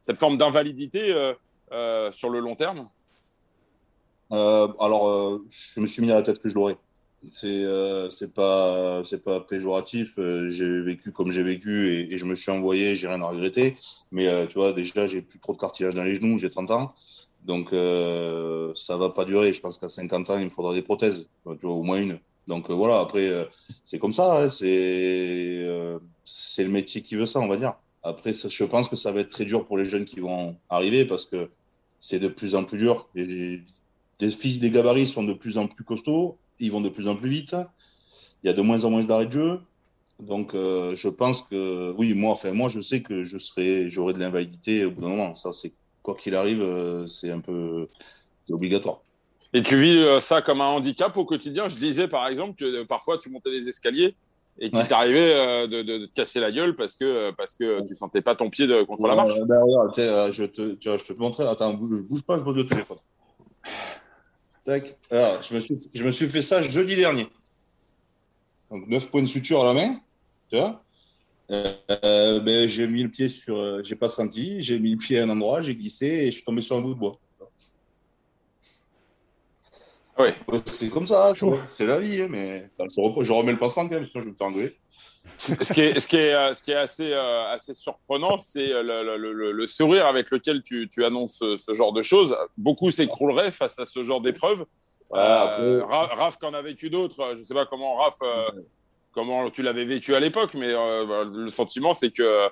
[0.00, 1.34] cette forme d'invalidité euh,
[1.72, 2.88] euh, sur le long terme?
[4.30, 6.76] Alors, je me suis mis à la tête que je l'aurais
[7.28, 10.14] c'est euh, c'est pas c'est pas péjoratif.
[10.18, 13.76] Euh, j'ai vécu comme j'ai vécu et, je me suis envoyé j'ai rien à regretter.
[14.10, 16.70] Mais euh, tu vois déjà j'ai plus trop de cartilage dans les genoux j'ai 30
[16.70, 16.92] ans.
[17.44, 19.52] Donc euh, ça va pas durer.
[19.52, 21.28] Je pense qu'à 50 ans il me faudra des prothèses.
[21.44, 22.18] Tu vois au moins une.
[22.46, 23.00] Donc voilà.
[23.00, 23.48] Après
[23.84, 24.64] c'est comme ça hein, c'est
[26.64, 27.74] le métier qui veut ça on va dire.
[28.02, 31.04] Après je pense que ça va être très dur pour les jeunes qui vont arriver
[31.04, 31.50] parce que
[31.98, 33.08] c'est de plus en plus dur
[34.20, 37.16] les fils des gabarits sont de plus en plus costauds ils vont de plus en
[37.16, 37.56] plus vite.
[38.42, 39.60] Il y a de moins en moins d'arrêts de jeu.
[40.20, 44.12] Donc, euh, je pense que, oui, moi, enfin, moi, je sais que je serai, j'aurai
[44.12, 45.34] de l'invalidité au bout d'un moment.
[45.34, 47.88] Ça, c'est quoi qu'il arrive, euh, c'est un peu,
[48.50, 49.00] obligatoire.
[49.52, 51.68] Et tu vis euh, ça comme un handicap au quotidien?
[51.68, 54.14] Je disais, par exemple que parfois tu montais les escaliers
[54.58, 58.20] et qu'il t'arrivait de, de, te casser la gueule parce que parce que tu sentais
[58.20, 59.32] pas ton pied de, contre la marche.
[59.34, 61.46] je te, je te montrer.
[61.46, 62.98] Attends, bouge, bouge pas, je pose le téléphone.
[65.10, 67.28] Alors, je me, suis, je me suis fait ça jeudi dernier.
[68.70, 70.00] Donc, 9 points de suture à la main.
[70.50, 70.82] Tu vois
[71.50, 73.56] euh, ben, j'ai mis le pied sur.
[73.56, 74.62] Euh, j'ai pas senti.
[74.62, 76.80] J'ai mis le pied à un endroit, j'ai glissé et je suis tombé sur un
[76.80, 77.16] bout de bois.
[80.18, 80.28] Oui.
[80.66, 81.32] C'est comme ça,
[81.66, 82.22] c'est la vie.
[82.22, 84.74] Hein, mais je, remets le pansement quand même, sinon je vais me faire engueuler
[85.36, 88.72] ce, qui est, ce, qui est, euh, ce qui est assez, euh, assez surprenant, c'est
[88.72, 88.82] euh,
[89.16, 92.36] le, le, sourire avec lequel tu, tu, annonces ce genre de choses.
[92.56, 94.64] Beaucoup s'écrouleraient face à ce genre d'épreuve.
[95.12, 97.34] Euh, Raph, qu'en a vécu d'autres.
[97.34, 98.18] Je ne sais pas comment Raph,
[99.12, 102.48] comment tu l'avais vécu à l'époque, mais bah, le sentiment, c'est que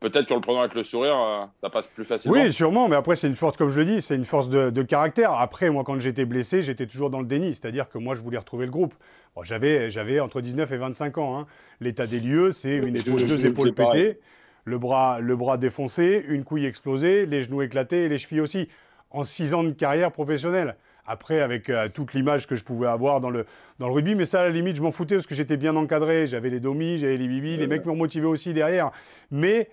[0.00, 2.36] peut-être qu'en le prenant avec le sourire, ça passe plus facilement.
[2.36, 4.70] Oui, sûrement, mais après, c'est une force, comme je le dis, c'est une force de,
[4.70, 5.32] de, caractère.
[5.32, 8.38] Après, moi, quand j'étais blessé, j'étais toujours dans le déni, c'est-à-dire que moi, je voulais
[8.38, 8.94] retrouver le groupe
[9.42, 11.38] j'avais, j'avais entre 19 et 25 ans.
[11.38, 11.46] Hein.
[11.80, 14.18] L'état des lieux, c'est une épaule, deux épaules pétées,
[14.64, 18.68] le bras, le bras défoncé, une couille explosée, les genoux éclatés et les chevilles aussi.
[19.10, 20.76] En six ans de carrière professionnelle.
[21.04, 23.44] Après, avec euh, toute l'image que je pouvais avoir dans le,
[23.80, 25.74] dans le rugby, mais ça, à la limite, je m'en foutais parce que j'étais bien
[25.74, 26.28] encadré.
[26.28, 28.92] J'avais les domis, j'avais les bibis, les mecs me motivaient aussi derrière.
[29.32, 29.68] Mais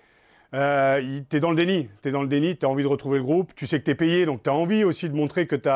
[0.54, 1.88] euh, tu es dans le déni.
[2.02, 3.52] Tu es dans le déni, tu as envie de retrouver le groupe.
[3.54, 5.68] Tu sais que tu es payé, donc tu as envie aussi de montrer que tu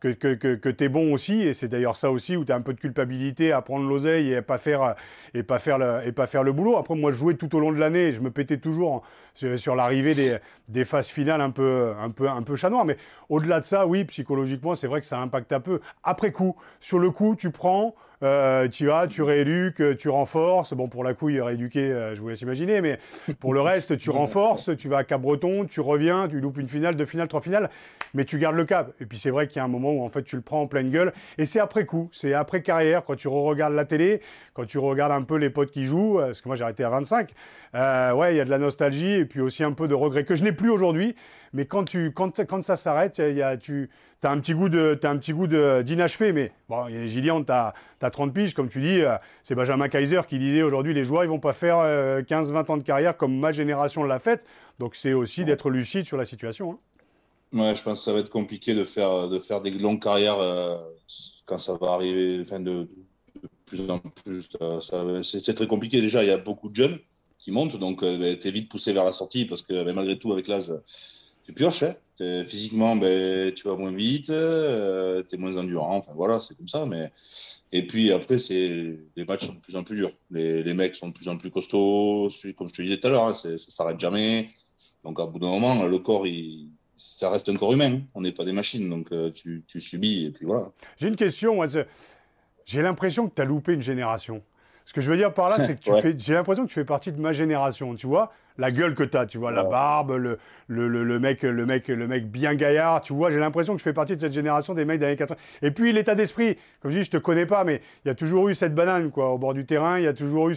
[0.00, 1.42] que, que, que, tu es bon aussi.
[1.42, 4.30] Et c'est d'ailleurs ça aussi où tu as un peu de culpabilité à prendre l'oseille
[4.30, 4.96] et à pas faire,
[5.34, 6.76] et pas faire, le, et pas faire le boulot.
[6.76, 8.12] Après, moi, je jouais tout au long de l'année.
[8.12, 9.04] Je me pétais toujours
[9.34, 12.84] sur, l'arrivée des, des, phases finales un peu, un peu, un peu chat noir.
[12.84, 12.96] Mais
[13.28, 15.80] au-delà de ça, oui, psychologiquement, c'est vrai que ça impacte un peu.
[16.02, 17.94] Après coup, sur le coup, tu prends.
[18.22, 20.74] Euh, tu vas, tu rééduques, tu renforces.
[20.74, 22.98] Bon, pour la couille rééduquer, euh, je vous laisse imaginer, mais
[23.40, 26.96] pour le reste, tu renforces, tu vas à Cap-Breton, tu reviens, tu loupes une finale,
[26.96, 27.70] deux finales, trois finales.
[28.14, 28.92] Mais tu gardes le cap.
[29.00, 30.62] Et puis c'est vrai qu'il y a un moment où en fait tu le prends
[30.62, 31.12] en pleine gueule.
[31.38, 34.20] Et c'est après coup, c'est après carrière, quand tu re-regardes la télé,
[34.54, 36.90] quand tu regardes un peu les potes qui jouent, parce que moi j'ai arrêté à
[36.90, 37.32] 25,
[37.74, 40.24] euh, ouais, il y a de la nostalgie et puis aussi un peu de regret
[40.24, 41.14] que je n'ai plus aujourd'hui.
[41.52, 43.14] Mais quand, tu, quand, quand ça s'arrête,
[43.60, 43.90] tu
[44.22, 46.32] as un petit goût de, as un petit goût d'inachevé.
[46.32, 47.72] Mais bon, Gillian, tu as,
[48.10, 49.00] 30 piges, comme tu dis.
[49.00, 52.72] Euh, c'est Benjamin Kaiser qui disait aujourd'hui les joueurs, ils vont pas faire 15-20 euh,
[52.72, 54.44] ans de carrière comme ma génération l'a fait.
[54.78, 56.72] Donc c'est aussi d'être lucide sur la situation.
[56.72, 56.78] Hein.
[57.52, 60.38] Ouais, je pense que ça va être compliqué de faire, de faire des longues carrières
[60.38, 60.76] euh,
[61.46, 62.86] quand ça va arriver, enfin de,
[63.64, 64.48] plus en plus.
[65.22, 66.00] C'est très compliqué.
[66.00, 66.98] Déjà, il y a beaucoup de jeunes
[67.38, 70.18] qui montent, donc ben, tu es vite poussé vers la sortie parce que ben, malgré
[70.18, 70.72] tout, avec l'âge,
[71.44, 71.84] tu pioches.
[71.84, 71.94] Hein.
[72.44, 75.96] Physiquement, ben, tu vas moins vite, euh, tu es moins endurant.
[75.96, 76.84] Enfin voilà, c'est comme ça.
[76.84, 77.10] Mais...
[77.72, 80.12] Et puis après, les matchs sont de plus en plus durs.
[80.30, 82.28] Les, les, mecs sont de plus en plus costauds.
[82.56, 84.50] Comme je te disais tout à l'heure, hein, ça s'arrête jamais.
[85.04, 87.92] Donc à bout d'un moment, le corps, il, ça reste un corps humain.
[87.94, 88.00] Hein.
[88.14, 88.90] On n'est pas des machines.
[88.90, 90.70] Donc euh, tu, tu, subis et puis voilà.
[90.98, 91.60] J'ai une question.
[92.66, 94.42] J'ai l'impression que tu as loupé une génération.
[94.84, 96.14] Ce que je veux dire par là, c'est que tu fais.
[96.18, 97.94] J'ai l'impression que tu fais partie de ma génération.
[97.94, 101.42] Tu vois la gueule que tu as, tu vois, la barbe, le, le, le, mec,
[101.42, 104.20] le, mec, le mec bien gaillard, tu vois, j'ai l'impression que je fais partie de
[104.20, 105.38] cette génération des mecs des années 80.
[105.62, 108.16] Et puis l'état d'esprit, comme je dis, je te connais pas, mais il y a
[108.16, 110.56] toujours eu cette banane, quoi, au bord du terrain, il y a toujours eu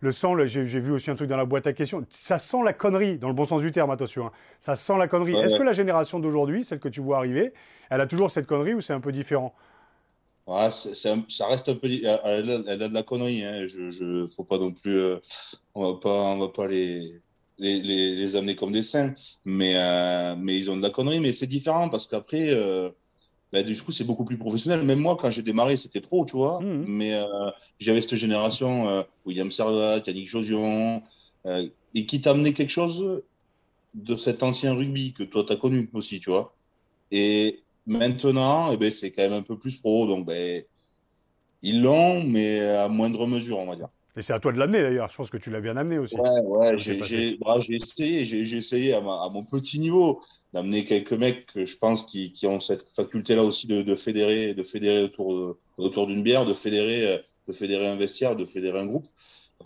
[0.00, 2.72] le sang, j'ai vu aussi un truc dans la boîte à questions, ça sent la
[2.72, 4.32] connerie, dans le bon sens du terme, attention, hein.
[4.60, 5.36] ça sent la connerie.
[5.36, 7.52] Est-ce que la génération d'aujourd'hui, celle que tu vois arriver,
[7.90, 9.54] elle a toujours cette connerie ou c'est un peu différent?
[10.68, 11.88] Ça reste un peu.
[11.88, 12.50] Elle
[12.82, 13.44] a, de la connerie.
[13.44, 13.66] Hein.
[13.66, 14.98] Je, je, faut pas non plus.
[14.98, 15.18] Euh,
[15.74, 17.20] on va pas, on va pas les,
[17.58, 21.20] les, les, amener comme des saints, mais, euh, mais ils ont de la connerie.
[21.20, 22.88] Mais c'est différent parce qu'après, euh,
[23.52, 24.82] bah, du coup, c'est beaucoup plus professionnel.
[24.82, 26.60] Même moi, quand j'ai démarré, c'était trop, tu vois.
[26.60, 26.84] Mmh.
[26.86, 27.20] Mais
[27.80, 31.02] j'avais cette génération, William Servat, Yannick Josion,
[31.46, 33.22] et qui t'a amené quelque chose
[33.94, 36.54] de cet ancien rugby que toi, tu as connu aussi, tu vois.
[37.10, 40.06] Et Maintenant, eh ben, c'est quand même un peu plus pro.
[40.06, 40.62] Donc, ben,
[41.62, 43.88] ils l'ont, mais à moindre mesure, on va dire.
[44.18, 45.08] Et c'est à toi de l'amener d'ailleurs.
[45.08, 46.16] Je pense que tu l'as bien amené aussi.
[46.16, 46.96] Ouais, ouais j'ai
[47.36, 50.20] bah, essayé, j'ai essayé à, mon petit niveau
[50.52, 54.54] d'amener quelques mecs que je pense qui, qui ont cette faculté-là aussi de, de, fédérer,
[54.54, 58.86] de fédérer autour, autour d'une bière, de fédérer, de fédérer un vestiaire, de fédérer un
[58.86, 59.06] groupe.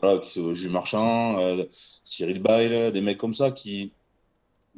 [0.02, 3.94] Voilà, qui, Jules Marchand, euh, Cyril Bail, des mecs comme ça qui,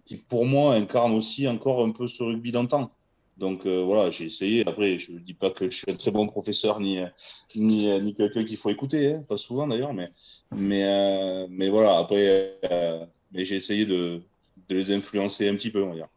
[0.05, 2.93] qui, pour moi, incarnent aussi encore un peu ce rugby d'antan.
[3.37, 4.67] Donc euh, voilà, j'ai essayé.
[4.67, 7.01] Après, je ne dis pas que je suis un très bon professeur ni,
[7.57, 10.11] ni, ni quelqu'un qu'il faut écouter, hein, pas souvent d'ailleurs, mais,
[10.55, 14.21] mais, euh, mais voilà, après, euh, mais j'ai essayé de,
[14.69, 16.09] de, les influencer un petit peu, on va dire.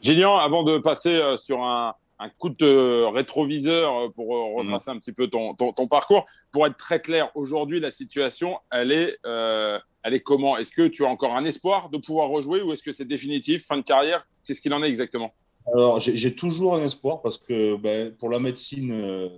[0.00, 5.28] Gillian, avant de passer sur un, un coup de rétroviseur pour retracer un petit peu
[5.28, 10.20] ton, ton, ton, parcours, pour être très clair, aujourd'hui, la situation, elle est, elle est
[10.20, 10.58] comment?
[10.58, 13.64] Est-ce que tu as encore un espoir de pouvoir rejouer ou est-ce que c'est définitif,
[13.64, 15.32] fin de carrière Qu'est-ce qu'il en est exactement?
[15.72, 19.28] Alors, j'ai toujours un espoir parce que ben, pour la médecine euh,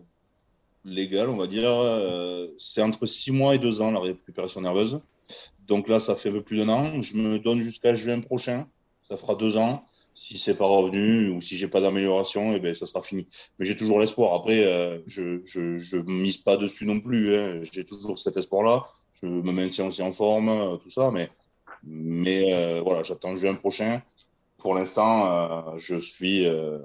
[0.84, 5.00] légale, on va dire, euh, c'est entre six mois et deux ans la récupération nerveuse.
[5.66, 7.02] Donc là, ça fait un peu plus d'un an.
[7.02, 8.66] Je me donne jusqu'à juin prochain.
[9.08, 9.84] Ça fera deux ans.
[10.12, 13.26] Si c'est pas revenu ou si j'ai pas d'amélioration, eh ben, ça sera fini.
[13.58, 14.34] Mais j'ai toujours l'espoir.
[14.34, 17.34] Après, euh, je, je, je mise pas dessus non plus.
[17.34, 17.60] Hein.
[17.72, 18.84] J'ai toujours cet espoir-là.
[19.22, 21.10] Je me maintiens aussi en forme, tout ça.
[21.10, 21.28] Mais,
[21.84, 24.02] mais voilà, j'attends juin prochain
[24.58, 26.78] pour l'instant, euh, je suis euh,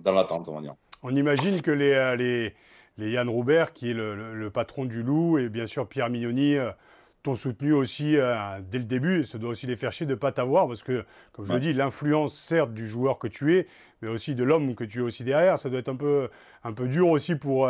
[0.00, 0.74] dans l'attente, on va dire.
[1.02, 2.54] On imagine que les, euh, les,
[2.98, 6.56] les Yann Roubert, qui est le, patron du Loup, et bien sûr Pierre Mignoni,
[7.22, 8.16] t'ont soutenu aussi
[8.70, 9.20] dès le début.
[9.20, 11.54] Et ça doit aussi les faire chier de ne pas t'avoir, parce que, comme je
[11.54, 13.66] le dis, l'influence, certes, du joueur que tu es,
[14.02, 16.28] mais aussi de l'homme que tu es aussi derrière, ça doit être un peu,
[16.62, 17.68] un peu dur aussi pour,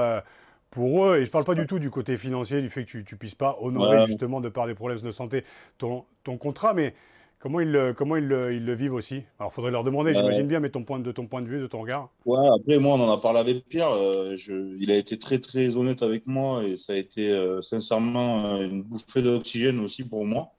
[0.70, 1.18] pour eux.
[1.18, 3.18] Et je ne parle pas du tout du côté financier, du fait que tu ne
[3.18, 5.44] puisses pas honorer, justement, de par des problèmes de santé,
[5.78, 6.74] ton, ton contrat.
[6.74, 6.94] Mais
[7.42, 9.24] Comment ils, le, comment ils, le, vivent aussi?
[9.40, 11.58] Alors, il faudrait leur demander, j'imagine bien, mais ton point, de ton point de vue,
[11.58, 12.08] de ton regard.
[12.24, 13.90] Ouais, après, moi, on en a parlé avec Pierre.
[13.90, 17.60] Euh, je, il a été très, très honnête avec moi et ça a été euh,
[17.60, 20.52] sincèrement euh, une bouffée d'oxygène aussi pour moi.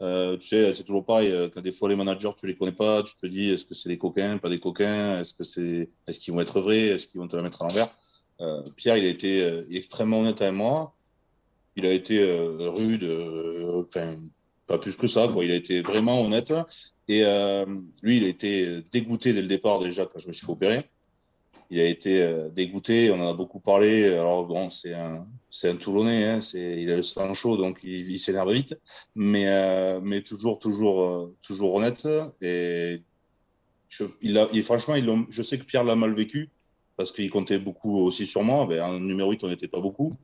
[0.00, 1.32] tu sais, c'est toujours pareil.
[1.54, 3.88] Quand des fois, les managers, tu les connais pas, tu te dis est-ce que c'est
[3.88, 7.20] des coquins, pas des coquins Est-ce que c'est, est-ce qu'ils vont être vrais Est-ce qu'ils
[7.20, 7.90] vont te la mettre à l'envers?
[8.74, 10.96] Pierre, il a été extrêmement honnête avec moi.
[11.76, 12.24] Il a été
[12.58, 13.08] rude,
[13.72, 14.16] enfin
[14.66, 15.28] pas plus que ça.
[15.40, 16.52] Il a été vraiment honnête.
[17.08, 17.66] Et euh,
[18.02, 20.80] lui, il a été dégoûté dès le départ déjà quand je me suis fait opérer.
[21.70, 24.08] Il a été euh, dégoûté, on en a beaucoup parlé.
[24.08, 25.26] Alors bon, c'est un,
[25.76, 28.78] Toulonnais, hein, il a le sang chaud, donc il, s'énerve vite,
[29.14, 32.06] mais, euh, toujours, toujours, toujours honnête.
[32.40, 33.02] Et
[34.62, 34.94] franchement,
[35.30, 36.50] je sais que Pierre l'a mal vécu
[36.96, 38.66] parce qu'il comptait beaucoup aussi sur moi.
[38.66, 40.16] Ben, en numéro 8, on n'était pas beaucoup,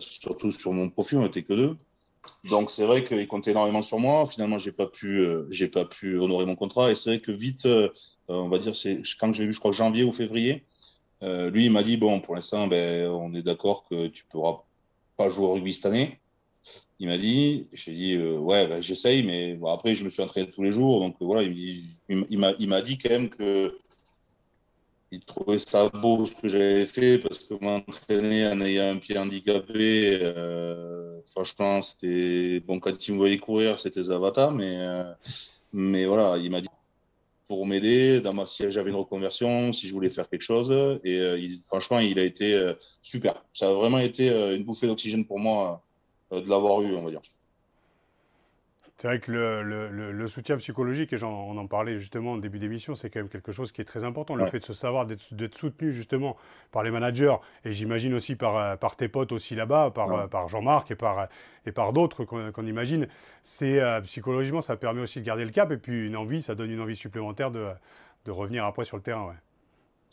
[0.00, 1.76] surtout sur mon profil, on n'était que deux.
[2.44, 4.26] Donc c'est vrai qu'il comptait énormément sur moi.
[4.26, 6.90] Finalement, j'ai pas pu, euh, j'ai pas pu honorer mon contrat.
[6.90, 7.88] Et c'est vrai que vite, euh,
[8.28, 8.72] on va dire,
[9.20, 10.64] quand j'ai vu, je crois janvier ou février,
[11.22, 14.64] euh, lui il m'a dit bon, pour l'instant, ben, on est d'accord que tu pourras
[15.16, 16.18] pas jouer au rugby cette année.
[16.98, 20.50] Il m'a dit, j'ai dit ouais, ben, j'essaye, mais bon, après je me suis entraîné
[20.50, 23.76] tous les jours, donc voilà, il m'a dit quand même que
[25.12, 29.18] il trouvait ça beau ce que j'avais fait parce que m'entraîner en ayant un pied
[29.18, 35.12] handicapé, euh, franchement, c'était bon quand il me voyait courir, c'était Zavata, mais euh,
[35.72, 36.68] mais voilà, il m'a dit
[37.46, 40.70] pour m'aider, dans ma, si j'avais une reconversion, si je voulais faire quelque chose,
[41.04, 42.72] et euh, franchement, il a été
[43.02, 43.44] super.
[43.52, 45.82] Ça a vraiment été une bouffée d'oxygène pour moi
[46.30, 47.20] de l'avoir eu, on va dire.
[48.98, 53.10] C'est vrai que le, soutien psychologique, et on en parlait justement au début d'émission, c'est
[53.10, 54.36] quand même quelque chose qui est très important.
[54.36, 56.36] Le fait de se savoir, d'être soutenu justement
[56.70, 60.26] par les managers, et j'imagine aussi par, euh, par, tes potes aussi là-bas, par, euh,
[60.28, 61.26] par Jean-Marc et par, euh,
[61.66, 63.08] et par d'autres qu'on imagine,
[63.42, 66.70] c'est psychologiquement, ça permet aussi de garder le cap, et puis une envie, ça donne
[66.70, 67.66] une envie supplémentaire de,
[68.24, 69.34] de revenir après sur le terrain.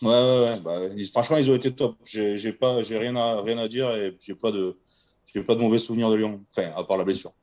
[0.02, 0.60] Ouais, ouais, ouais.
[0.62, 0.80] Bah,
[1.12, 1.98] franchement, ils ont été top.
[2.06, 4.78] J'ai pas, j'ai rien à, rien à dire et j'ai pas de,
[5.46, 6.44] pas de mauvais souvenirs de Lyon.
[6.52, 7.34] Enfin, à part la blessure.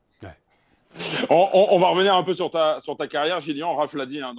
[1.31, 3.75] On, va revenir un peu sur ta, sur ta carrière, Gillian.
[3.75, 4.35] Raph l'a dit hein,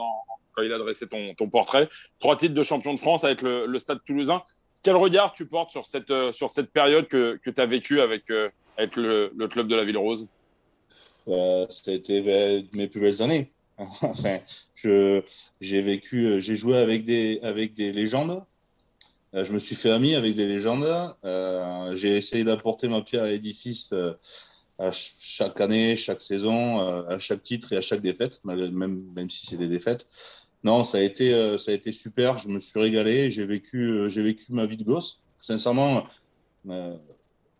[0.55, 1.87] quand il a dressé ton, ton, portrait.
[2.19, 4.41] Trois titres de champion de France avec le, Stade toulousain.
[4.83, 7.99] Quel regard tu portes sur cette, euh, sur cette période que, que tu as vécue
[7.99, 10.27] avec, euh, avec le, club de la Ville Rose
[11.27, 13.51] euh, C'était mes plus belles années.
[13.77, 14.37] enfin,
[14.75, 18.43] j'ai vécu, j'ai joué avec des, avec des légendes.
[19.33, 21.15] Je me suis fait ami avec des légendes.
[21.93, 23.93] j'ai essayé d'apporter ma pierre à l'édifice
[24.79, 29.29] à chaque année, chaque saison, euh, à chaque titre et à chaque défaite, même, même
[29.29, 30.07] si c'est des défaites.
[30.63, 32.39] Non, ça a été, euh, ça a été super.
[32.39, 33.31] Je me suis régalé.
[33.31, 35.21] J'ai vécu, euh, vécu ma vie de gosse.
[35.39, 36.05] Sincèrement,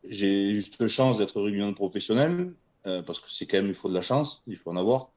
[0.03, 2.51] j'ai juste chance d'être rugbyman professionnel
[2.83, 5.11] parce que c'est quand même, il faut de la chance, il faut en avoir.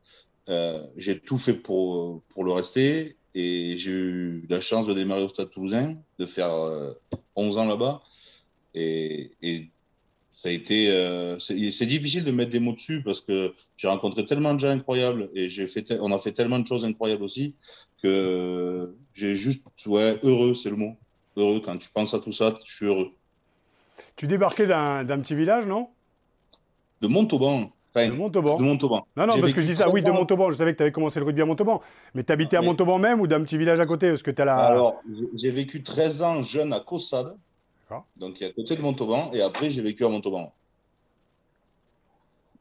[0.96, 5.28] j'ai tout fait pour, pour le rester et j'ai eu la chance de démarrer au
[5.28, 6.52] Stade Toulousain, de faire
[7.34, 8.02] 11 ans là-bas.
[8.74, 9.32] Et
[10.40, 14.24] ça a été, euh, c'est difficile de mettre des mots dessus parce que j'ai rencontré
[14.24, 17.54] tellement de gens incroyables et j'ai fait, on a fait tellement de choses incroyables aussi
[18.02, 20.96] que j'ai juste, ouais, heureux, c'est le mot.
[21.36, 23.10] Heureux quand tu penses à tout ça, je suis heureux.
[24.16, 25.88] Tu débarquais d'un petit village, non?
[27.02, 27.70] De Montauban.
[27.94, 28.56] de Montauban.
[28.56, 29.06] De Montauban.
[29.18, 30.50] Non, non, parce que je dis ça, oui, de Montauban.
[30.50, 31.82] Je savais que tu avais commencé le rugby à Montauban.
[32.14, 34.56] Mais tu habitais à Montauban même ou d'un petit village à côté parce que la...
[34.56, 35.02] Alors,
[35.34, 37.36] j'ai vécu 13 ans jeune à Caussade.
[38.16, 40.52] Donc, il y a côté de Montauban, et après, j'ai vécu à Montauban.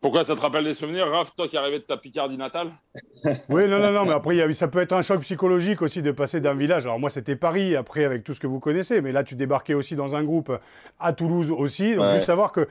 [0.01, 2.71] Pourquoi ça te rappelle des souvenirs, Raph, toi qui arrivais de ta Picardie natale?
[3.49, 6.39] Oui, non, non, non, mais après, ça peut être un choc psychologique aussi de passer
[6.39, 6.85] d'un village.
[6.85, 9.73] Alors, moi, c'était Paris, après, avec tout ce que vous connaissez, mais là, tu débarquais
[9.73, 10.57] aussi dans un groupe
[10.99, 11.95] à Toulouse aussi.
[11.95, 12.67] Donc, juste savoir que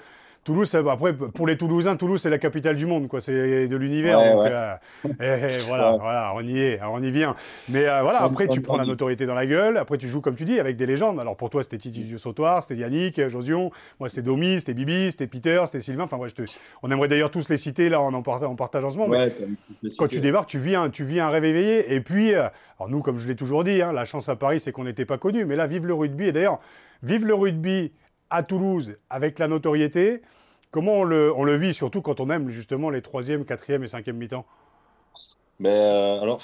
[0.48, 3.20] Toulouse, après, pour les Toulousains, Toulouse, c'est la capitale du monde, quoi.
[3.20, 4.18] C'est de l'univers.
[4.18, 4.76] Euh,
[5.66, 7.34] voilà, voilà, on y est, on y vient.
[7.68, 9.76] Mais euh, voilà, après, tu prends la notoriété dans la gueule.
[9.76, 11.20] Après, tu joues, comme tu dis, avec des légendes.
[11.20, 13.70] Alors, pour toi, c'était Titi Sautoir, c'était Yannick, Josion.
[14.00, 16.04] Moi, c'était Domi, c'était Bibi, c'était Peter, c'était Sylvain.
[16.04, 16.28] Enfin, ouais,
[16.82, 19.18] on aimerait d'ailleurs tous les citer, là, en, en, partage en ce moment.
[19.98, 21.92] quand tu débarques, tu vis, un, tu vis un rêve éveillé.
[21.92, 24.61] Et puis, euh, alors nous, comme je l'ai toujours dit, hein, la chance à Paris,
[24.61, 25.44] c'est qu'on n'était pas connus.
[25.44, 26.28] Mais là, vive le rugby.
[26.28, 26.58] Et d'ailleurs,
[27.02, 27.92] vive le rugby
[28.30, 30.22] à Toulouse avec la notoriété.
[30.70, 34.46] Comment on le, vit, surtout quand on aime justement les troisième, quatrième et cinquième mi-temps?
[35.61, 36.40] Mais euh, alors,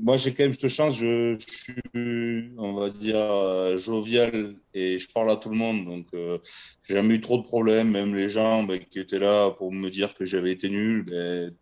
[0.00, 0.96] moi, j'ai quand même cette chance.
[0.96, 5.84] Je, suis, on va dire, euh, jovial et je parle à tout le monde.
[5.84, 6.38] Donc, euh,
[6.82, 7.90] j'ai jamais eu trop de problèmes.
[7.90, 11.54] Même les gens ben, qui étaient là pour me dire que j'avais été nul, ben,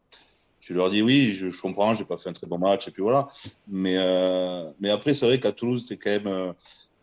[0.61, 2.90] je leur dis oui, je, je comprends, j'ai pas fait un très bon match et
[2.90, 3.27] puis voilà.
[3.68, 3.96] Mais,
[4.81, 6.55] mais après, c'est vrai qu'à Toulouse, c'est quand même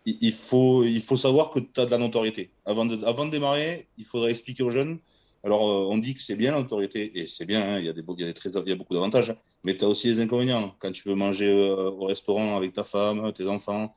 [0.06, 2.52] il faut, il faut savoir que tu as de la notoriété.
[2.66, 5.00] Avant de, avant de démarrer, il faudrait expliquer aux jeunes.
[5.44, 7.90] Alors, euh, on dit que c'est bien la notoriété, et c'est bien, hein, il, y
[7.90, 9.34] a des, il, beaucoup d'avantages,
[9.64, 10.76] mais tu as aussi des inconvénients.
[10.80, 13.96] Quand tu veux manger euh, au restaurant avec ta femme, tes enfants,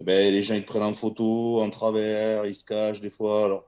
[0.00, 3.46] ben, les gens ils te prennent en photo, en travers, ils se cachent des fois.
[3.46, 3.64] Alors,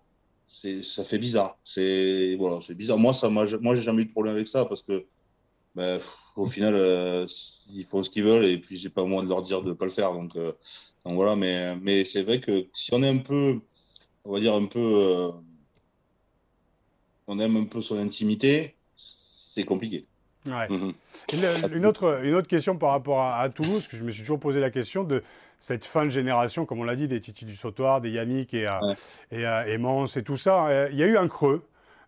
[0.47, 1.59] ça fait bizarre.
[1.65, 2.99] C'est voilà, bizarre.
[2.99, 5.05] Moi, ça, moi, j'ai jamais eu de problème avec ça parce que
[5.75, 6.01] ben,
[6.37, 7.27] au final, euh,
[7.69, 9.75] ils font ce qu'ils veulent et puis j'ai pas moi de leur dire de ne
[9.75, 10.13] pas le faire.
[10.13, 10.53] Donc, euh,
[11.05, 13.61] donc voilà, mais, mais c'est vrai que si on est un peu,
[14.25, 15.31] on va dire un peu, euh,
[17.27, 20.07] on aime un peu son intimité, c'est compliqué.
[20.47, 20.69] Ouais.
[20.69, 20.95] Mhm.
[21.75, 24.59] Une, autre, une autre question par rapport à, Toulouse, que je me suis toujours posé
[24.59, 25.23] la question de
[25.61, 28.67] cette fin de génération, comme on l'a dit, des Titi du Sautoir, des Yannick et,
[29.31, 30.89] et, et Mans et tout ça.
[30.91, 31.63] Il y a eu un creux.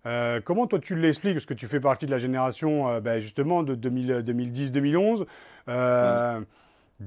[0.07, 1.35] Euh, comment toi tu l'expliques?
[1.35, 5.27] Parce que tu fais partie de la génération euh, ben, justement de 2010-2011.
[5.69, 6.41] Euh,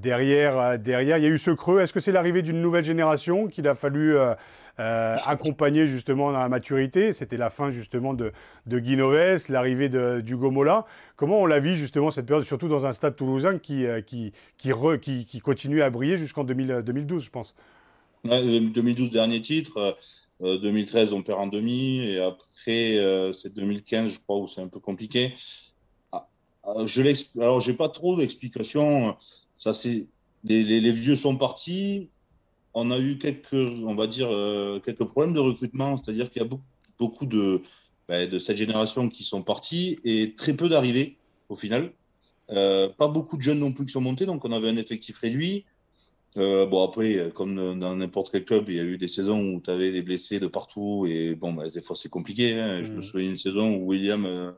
[0.02, 1.80] Derrière, euh, derrière, il y a eu ce creux.
[1.80, 4.34] Est-ce que c'est l'arrivée d'une nouvelle génération qu'il a fallu euh,
[4.80, 7.14] euh, accompagner justement dans la maturité?
[7.14, 8.34] C'était la fin justement de,
[8.66, 10.86] de Guinoves, l'arrivée d'Hugo Mola.
[11.16, 15.26] Comment on l'a vu justement cette période, surtout dans un stade toulousain qui, qui, qui,
[15.26, 17.56] qui, continue à briller jusqu'en 2012, je pense?
[18.26, 19.96] 2012, dernier titre.
[20.42, 22.00] 2013, on perd en demi.
[22.00, 25.34] Et après, c'est 2015, je crois, où c'est un peu compliqué.
[26.12, 26.28] Ah,
[26.86, 27.02] je
[27.40, 29.16] Alors, pas trop d'explications
[30.44, 32.10] les, les, vieux sont partis.
[32.74, 36.46] On a eu quelques, on va dire, euh, quelques problèmes de recrutement, c'est-à-dire qu'il y
[36.46, 36.64] a beaucoup,
[37.00, 37.62] beaucoup de,
[38.08, 41.18] ben, de cette génération qui sont partis et très peu d'arrivées
[41.50, 41.92] au final.
[42.52, 45.18] Euh, pas beaucoup de jeunes non plus qui sont montés, donc on avait un effectif
[45.18, 45.66] réduit.
[46.38, 49.62] Euh, bon, après, comme dans n'importe quel club, il y a eu des saisons où
[49.62, 52.60] tu avais des blessés de partout et bon, ben, des fois c'est compliqué.
[52.60, 52.84] Hein.
[52.84, 53.02] Je me mmh.
[53.04, 54.54] souviens d'une saison où William,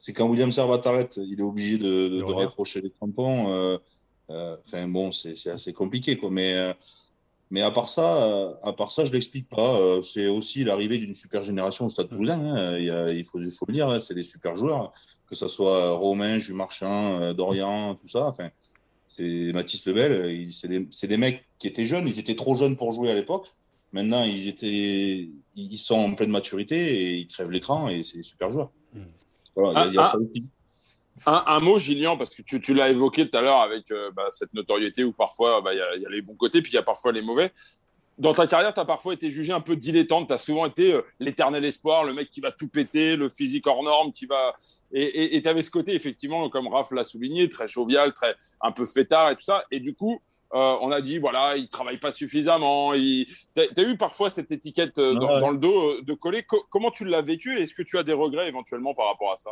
[0.00, 3.78] c'est quand William Servat arrête, il est obligé de, de, de raccrocher les crampons.
[4.30, 6.30] Euh, enfin bon, c'est assez compliqué, quoi.
[6.30, 6.72] Mais, euh,
[7.50, 9.78] mais à part ça, euh, à part ça, je l'explique pas.
[10.02, 12.40] C'est aussi l'arrivée d'une super génération au Stade Toulousain.
[12.40, 12.78] Hein.
[12.78, 14.00] Il, faut, il faut le dire, hein.
[14.00, 14.92] c'est des super joueurs,
[15.26, 18.26] que ce soit Romain, Jules Marchand, Dorian, tout ça.
[18.26, 18.50] Enfin,
[19.16, 20.52] c'est Mathis Lebel.
[20.52, 22.08] C'est des, des, mecs qui étaient jeunes.
[22.08, 23.48] Ils étaient trop jeunes pour jouer à l'époque.
[23.92, 28.22] Maintenant, ils étaient, ils sont en pleine maturité et ils crèvent l'écran et c'est des
[28.24, 28.70] super joueurs.
[29.54, 30.44] Voilà, il y a, ah, ça aussi.
[31.26, 34.52] Un, mot, Gillian, parce que tu, l'as évoqué tout à l'heure avec euh, bah, cette
[34.52, 37.12] notoriété où parfois bah, il y, a les bons côtés, puis il y a parfois
[37.12, 37.52] les mauvais.
[38.16, 40.28] Dans ta carrière, tu as parfois été jugé un peu dilettante.
[40.28, 43.66] Tu as souvent été euh, l'éternel espoir, le mec qui va tout péter, le physique
[43.66, 44.54] hors norme, qui va.
[44.92, 48.86] Et tu avais ce côté, effectivement, comme Raph l'a souligné, très jovial, très un peu
[48.86, 49.64] fêtard et tout ça.
[49.70, 50.20] Et du coup,
[50.54, 52.92] euh, on a dit, voilà, il travaille pas suffisamment.
[52.92, 56.44] Tu as, eu parfois cette étiquette dans, le dos de coller.
[56.70, 59.50] comment tu l'as vécu Est-ce que tu as des regrets éventuellement par rapport à ça?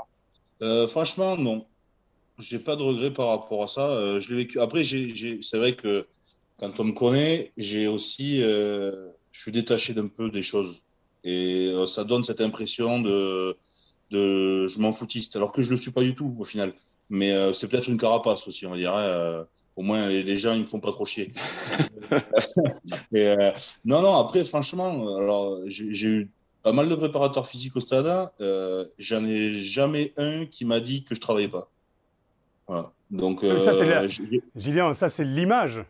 [0.62, 1.66] Euh, franchement, non.
[2.38, 3.88] J'ai pas de regrets par rapport à ça.
[3.88, 4.60] Euh, je l'ai vécu.
[4.60, 6.06] Après, c'est vrai que
[6.62, 10.80] quand on me connaît, j'ai aussi, euh, je suis détaché d'un peu des choses.
[11.24, 13.56] Et ça donne cette impression de,
[14.10, 16.72] de je m'en foutiste, alors que je le suis pas du tout au final.
[17.10, 19.44] Mais c'est peut-être une carapace aussi, on dirait.
[19.76, 21.32] au moins, les, gens, ils me font pas trop chier.
[23.84, 26.30] non, non, après, franchement, alors j'ai eu
[26.62, 28.30] pas mal de préparateurs physiques au stade.
[28.40, 31.68] Euh, J'en ai jamais un qui m'a dit que je travaillais pas.
[32.66, 32.92] Voilà.
[33.10, 34.08] Donc, ça, euh,
[34.56, 35.84] Julien, ça c'est l'image.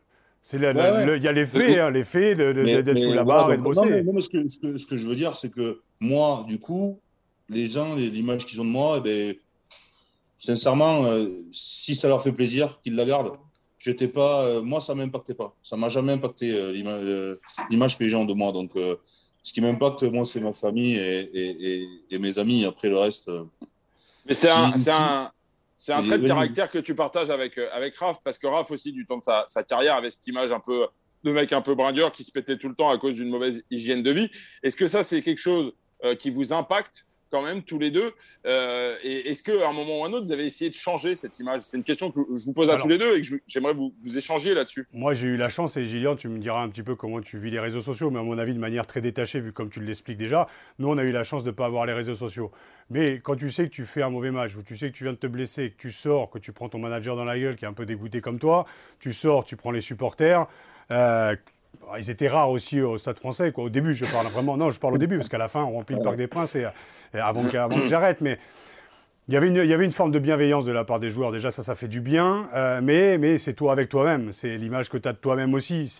[0.53, 4.03] Il y a les faits, hein, les faits d'être sous la barre et de bosser.
[4.03, 7.01] Non, mais, ce, que, ce, que, je veux dire, c'est que moi, du coup,
[7.49, 9.35] les gens, l'image qu'ils ont de moi, eh ben,
[10.37, 13.33] sincèrement, euh, si ça leur fait plaisir, qu'ils la gardent.
[13.79, 15.57] J'étais pas, euh, moi, ça m'impactait pas.
[15.63, 16.73] Ça m'a jamais impacté
[17.71, 18.53] l'image que les gens ont de moi.
[18.53, 18.73] Donc,
[19.43, 22.65] ce qui m'impacte, moi, c'est ma famille et, mes amis.
[22.65, 23.29] Après, le reste.
[23.29, 23.45] Euh,
[24.27, 25.33] Mais c'est un, un,
[25.89, 28.93] un, trait de caractère que tu partages avec, euh, avec Raph, parce que Raph aussi,
[28.93, 30.87] du temps de sa, carrière, avait cette image un peu
[31.25, 33.65] de mec un peu brindieur qui se pétait tout le temps à cause d'une mauvaise
[33.71, 34.31] hygiène de vie.
[34.63, 35.73] Est-ce que ça, c'est quelque chose
[36.05, 38.13] euh, qui vous impacte quand même tous les deux.
[38.47, 41.39] Euh, et est-ce qu'à un moment ou un autre, vous avez essayé de changer cette
[41.41, 41.63] image?
[41.63, 43.95] C'est une question que je vous pose à tous les deux et que j'aimerais vous,
[44.03, 44.87] vous échanger là-dessus.
[44.93, 47.39] Moi, j'ai eu la chance, et Gillian, tu me diras un petit peu comment tu
[47.39, 49.81] vis les réseaux sociaux, mais à mon avis, de manière très détachée, vu comme tu
[49.83, 50.47] l'expliques déjà.
[50.79, 52.53] Nous, on a eu la chance de ne pas avoir les réseaux sociaux.
[52.91, 55.05] Mais quand tu sais que tu fais un mauvais match, ou tu sais que tu
[55.05, 57.57] viens de te blesser, que tu sors, que tu prends ton manager dans la gueule
[57.57, 58.67] qui est un peu dégoûté comme toi,
[59.01, 60.47] tu sors, tu prends les supporters.
[60.91, 61.35] Euh,
[61.91, 63.53] ah, ils étaient rares aussi au Stade français.
[63.53, 63.65] Quoi.
[63.65, 64.57] Au début, je parle vraiment.
[64.57, 66.55] Non, je parle au début, parce qu'à la fin, on remplit le Parc des Princes
[66.55, 66.67] et,
[67.15, 68.21] avant, que, j'arrête.
[68.21, 68.39] Mais
[69.29, 71.33] il y, avait une, forme de bienveillance de la part des joueurs.
[71.33, 72.49] Déjà, ça, ça fait du bien.
[72.55, 74.33] Euh, mais c'est toi avec toi-même.
[74.33, 75.91] C'est l'image que tu as de toi-même aussi.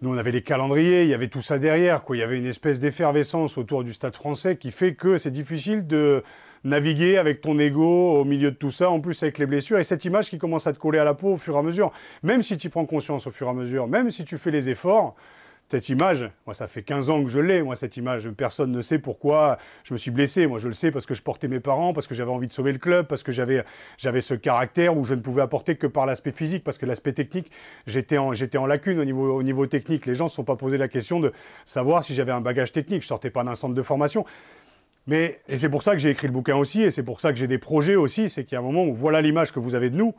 [0.00, 2.04] Nous, on avait les calendriers, il y avait tout ça derrière.
[2.04, 2.16] Quoi.
[2.16, 5.88] Il y avait une espèce d'effervescence autour du stade français qui fait que c'est difficile
[5.88, 6.22] de,
[6.64, 9.84] naviguer avec ton ego au milieu de tout ça, en plus avec les blessures, et
[9.84, 11.92] cette image qui commence à te coller à la peau au fur et à mesure,
[12.22, 14.68] même si tu prends conscience au fur et à mesure, même si tu fais les
[14.68, 15.14] efforts,
[15.70, 18.80] cette image, moi ça fait 15 ans que je l'ai, moi cette image, personne ne
[18.80, 21.60] sait pourquoi je me suis blessé, moi je le sais parce que je portais mes
[21.60, 23.62] parents, parce que j'avais envie de sauver le club, parce que j'avais,
[23.98, 27.12] j'avais ce caractère où je ne pouvais apporter que par l'aspect physique, parce que l'aspect
[27.12, 27.50] technique,
[27.86, 30.06] j'étais en, j'étais en lacune au niveau, au niveau technique.
[30.06, 31.32] Les gens ne se sont pas posé la question de
[31.66, 34.24] savoir si j'avais un bagage technique, je sortais pas d'un centre de formation.
[35.08, 37.32] Mais, et c'est pour ça que j'ai écrit le bouquin aussi, et c'est pour ça
[37.32, 39.58] que j'ai des projets aussi, c'est qu'il y a un moment où voilà l'image que
[39.58, 40.14] vous avez de nous,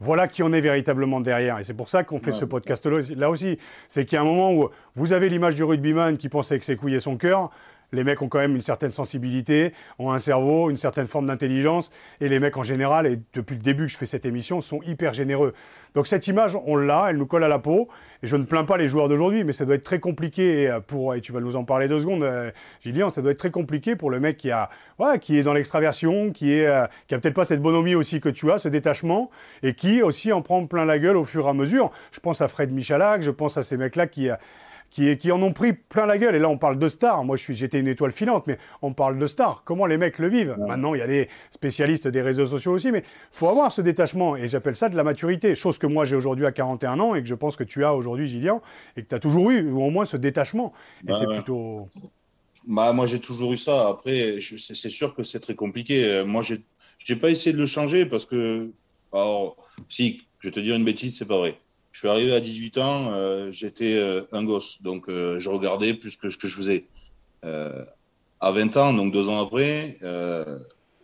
[0.00, 1.60] voilà qui en est véritablement derrière.
[1.60, 2.84] Et c'est pour ça qu'on fait ce podcast
[3.16, 3.58] là aussi.
[3.86, 6.64] C'est qu'il y a un moment où vous avez l'image du rugbyman qui pense avec
[6.64, 7.50] ses couilles et son cœur,
[7.92, 11.90] les mecs ont quand même une certaine sensibilité, ont un cerveau, une certaine forme d'intelligence,
[12.20, 14.80] et les mecs en général, et depuis le début que je fais cette émission, sont
[14.82, 15.52] hyper généreux.
[15.94, 17.88] Donc cette image, on l'a, elle nous colle à la peau,
[18.22, 20.80] et je ne plains pas les joueurs d'aujourd'hui, mais ça doit être très compliqué euh,
[20.80, 23.50] pour, et tu vas nous en parler deux secondes, euh, Gillian, ça doit être très
[23.50, 27.14] compliqué pour le mec qui, a, ouais, qui est dans l'extraversion, qui, est, euh, qui
[27.14, 29.30] a peut-être pas cette bonhomie aussi que tu as, ce détachement,
[29.62, 31.90] et qui aussi en prend plein la gueule au fur et à mesure.
[32.12, 34.28] Je pense à Fred Michalak, je pense à ces mecs-là qui
[34.92, 36.34] qui, en ont pris plein la gueule.
[36.34, 37.24] Et là, on parle de stars.
[37.24, 39.62] Moi, j'étais une étoile filante, mais on parle de stars.
[39.64, 42.92] Comment les mecs le vivent Maintenant, il y a des spécialistes des réseaux sociaux aussi,
[42.92, 44.36] mais il faut avoir ce détachement.
[44.36, 45.54] Et j'appelle ça de la maturité.
[45.54, 47.94] Chose que moi, j'ai aujourd'hui à 41 ans et que je pense que tu as
[47.94, 48.60] aujourd'hui, Gillian,
[48.96, 50.74] et que tu as toujours eu, ou au moins ce détachement.
[51.08, 51.88] Et c'est plutôt.
[52.66, 53.88] Bah, moi, j'ai toujours eu ça.
[53.88, 56.22] Après, c'est sûr que c'est très compliqué.
[56.26, 56.60] Moi, j'ai
[57.08, 58.70] n'ai pas essayé de le changer parce que.
[59.14, 59.56] Alors,
[59.88, 61.58] si, je vais te dire une bêtise, c'est pas vrai.
[61.92, 65.92] Je suis arrivé à 18 ans, euh, j'étais euh, un gosse, donc euh, je regardais
[65.92, 66.84] plus que ce que je faisais.
[67.42, 69.98] à 20 ans, donc deux ans après,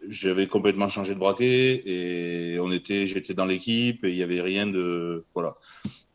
[0.08, 4.40] j'avais complètement changé de braquet et on était, j'étais dans l'équipe et il n'y avait
[4.40, 5.56] rien de, voilà.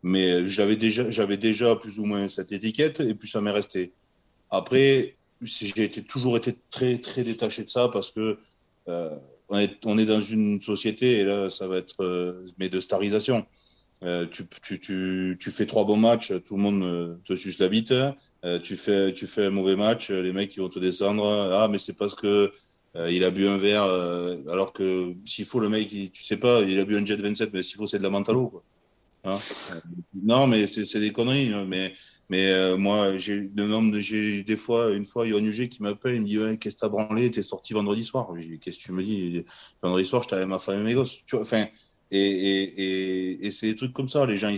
[0.01, 3.91] Mais j'avais déjà, j'avais déjà plus ou moins cette étiquette et puis ça m'est resté.
[4.49, 8.38] Après, j'ai toujours été très très détaché de ça parce que
[8.88, 13.45] on est, on, est, dans une société et là ça va être mais de starisation.
[14.03, 17.93] Euh, tu, fais trois bons matchs, tout le monde euh, te suce la bite.
[18.43, 21.25] Euh, tu, fais, un mauvais match, les mecs ils vont te descendre.
[21.53, 22.51] Ah, mais c'est parce que
[23.09, 23.85] il a bu un verre,
[24.51, 27.51] alors que s'il faut, le mec, tu sais pas, il a bu un jet 27,
[27.51, 28.63] mais s'il faut, c'est de la mentalo.
[29.23, 29.39] Hein
[30.21, 31.53] non, mais c'est des conneries.
[31.53, 31.93] Hein, mais
[32.77, 36.27] moi, j'ai des fois, une fois, il y a un UG qui m'appelle, il me
[36.27, 37.31] dit Qu'est-ce que t'as branlé?
[37.31, 38.27] T'es sorti vendredi soir.
[38.61, 39.43] Qu'est-ce que tu me dis?
[39.81, 41.17] Vendredi soir, j'étais avec ma femme et mes gosses.
[41.25, 41.35] Tu
[42.12, 44.26] vois, enfin, et, c'est des trucs comme ça.
[44.26, 44.54] Les gens,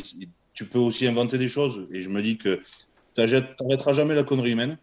[0.54, 1.88] tu peux aussi inventer des choses.
[1.92, 2.60] Et je me dis que
[3.16, 4.78] tu n'arrêteras jamais la connerie humaine.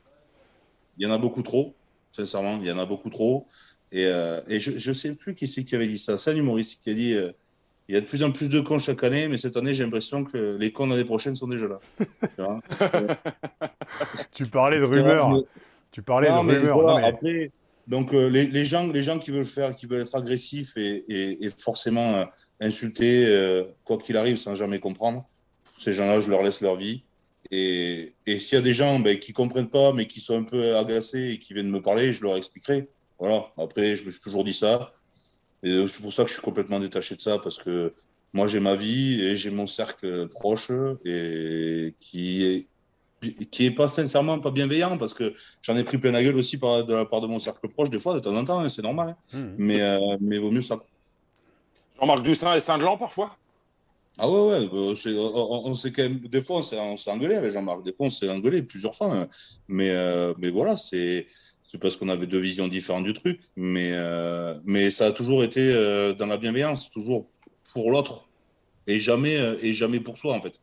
[0.99, 1.75] Il y en a beaucoup trop,
[2.11, 2.59] sincèrement.
[2.61, 3.47] Il y en a beaucoup trop.
[3.91, 6.19] Et, euh, je ne sais plus qui c'est qui avait dit ça.
[6.19, 7.33] C'est un humoriste qui a dit euh,
[7.89, 9.85] il y a de plus en plus de cons chaque année, mais cette année, j'ai
[9.85, 11.81] l'impression que les cons l'année prochaine sont déjà là.
[14.33, 15.43] tu, parlais de rumeurs.
[15.91, 17.05] Tu parlais de rumeurs.
[17.05, 17.51] Après,
[17.89, 22.15] donc euh, les, gens, les gens qui veulent faire, qui veulent être agressifs et, forcément
[22.15, 22.25] euh,
[22.63, 25.25] insulter euh, quoi qu'il arrive sans jamais comprendre,
[25.77, 27.03] ces gens-là, je leur laisse leur vie.
[27.51, 30.77] Et, s'il y a des gens ben, qui comprennent pas, mais qui sont un peu
[30.77, 32.89] agacés et qui viennent me parler, je leur expliquerai.
[33.19, 33.47] Voilà.
[33.59, 34.91] Après, je me suis toujours dit ça.
[35.63, 37.93] Et c'est pour ça que je suis complètement détaché de ça parce que
[38.33, 40.71] moi, j'ai ma vie et j'ai mon cercle proche
[41.05, 42.67] et qui est
[43.51, 45.33] qui est pas sincèrement pas bienveillant parce que
[45.63, 47.89] j'en ai pris plein la gueule aussi par, de la part de mon cercle proche
[47.89, 49.39] des fois de temps en temps hein, c'est normal hein.
[49.39, 49.55] mmh.
[49.59, 50.81] mais euh, mais vaut mieux ça
[52.03, 53.37] Jean-Marc Dussin et Saint-Jean parfois?
[54.19, 57.85] Ah ouais ouais bah, on, on quand même des fois on s'est engueulé avec Jean-Marc.
[57.85, 59.29] Des fois on s'est engueulé plusieurs fois hein.
[59.69, 61.27] mais euh, mais voilà c'est
[61.65, 63.41] c'est parce qu'on avait deux visions différentes du truc.
[63.57, 65.73] Mais euh, mais ça a toujours été
[66.19, 67.27] dans la bienveillance toujours
[67.73, 68.29] pour l'autre.
[68.89, 70.61] Et jamais et jamais pour soi en fait.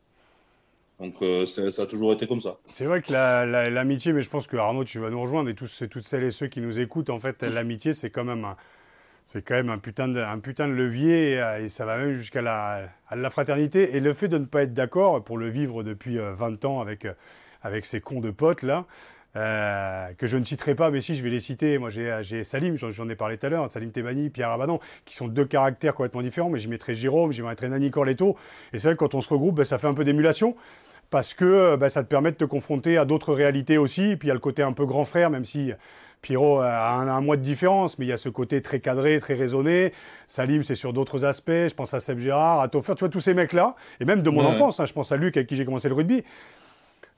[1.00, 2.58] Donc euh, ça a toujours été comme ça.
[2.74, 5.84] C'est vrai que l'amitié, mais je pense que Arnaud, tu vas nous rejoindre, et tous,
[5.90, 8.58] toutes celles et ceux qui nous écoutent, en fait, l'amitié, c'est quand même un,
[9.32, 13.96] c'est quand même un putain de, levier, et, ça va même jusqu'à la, fraternité.
[13.96, 16.82] Et le fait de ne pas être d'accord, pour le vivre depuis 20 euh, ans
[16.82, 17.14] avec, euh,
[17.62, 18.88] avec ces cons de potes, là,
[19.36, 21.78] que je ne citerai pas, mais si je vais les citer.
[21.78, 25.28] Moi, j'ai Salim, j'en ai parlé tout à l'heure, Salim Tebani, Pierre Abadan, qui sont
[25.28, 28.36] deux caractères complètement différents, mais j'y mettrai Jérôme, j'y mettrai Nani Corletto.
[28.74, 30.56] Et c'est vrai que quand on se regroupe, ben, ça fait un peu d'émulation
[31.12, 34.12] parce que euh, bah, ça te permet de te confronter à d'autres réalités aussi.
[34.12, 35.72] Et puis il y a le côté un peu grand frère, même si
[36.22, 39.36] Pierrot a un, mois de différence, mais il y a ce côté très cadré, très
[39.36, 39.94] raisonné.
[40.28, 41.50] Salim, c'est sur d'autres aspects.
[41.50, 43.76] Je pense à Seb Gérard, à Toffer, tu vois, tous ces mecs-là.
[44.02, 45.96] Et même de mon enfance, hein, je pense à Luc avec qui j'ai commencé le
[45.96, 46.24] rugby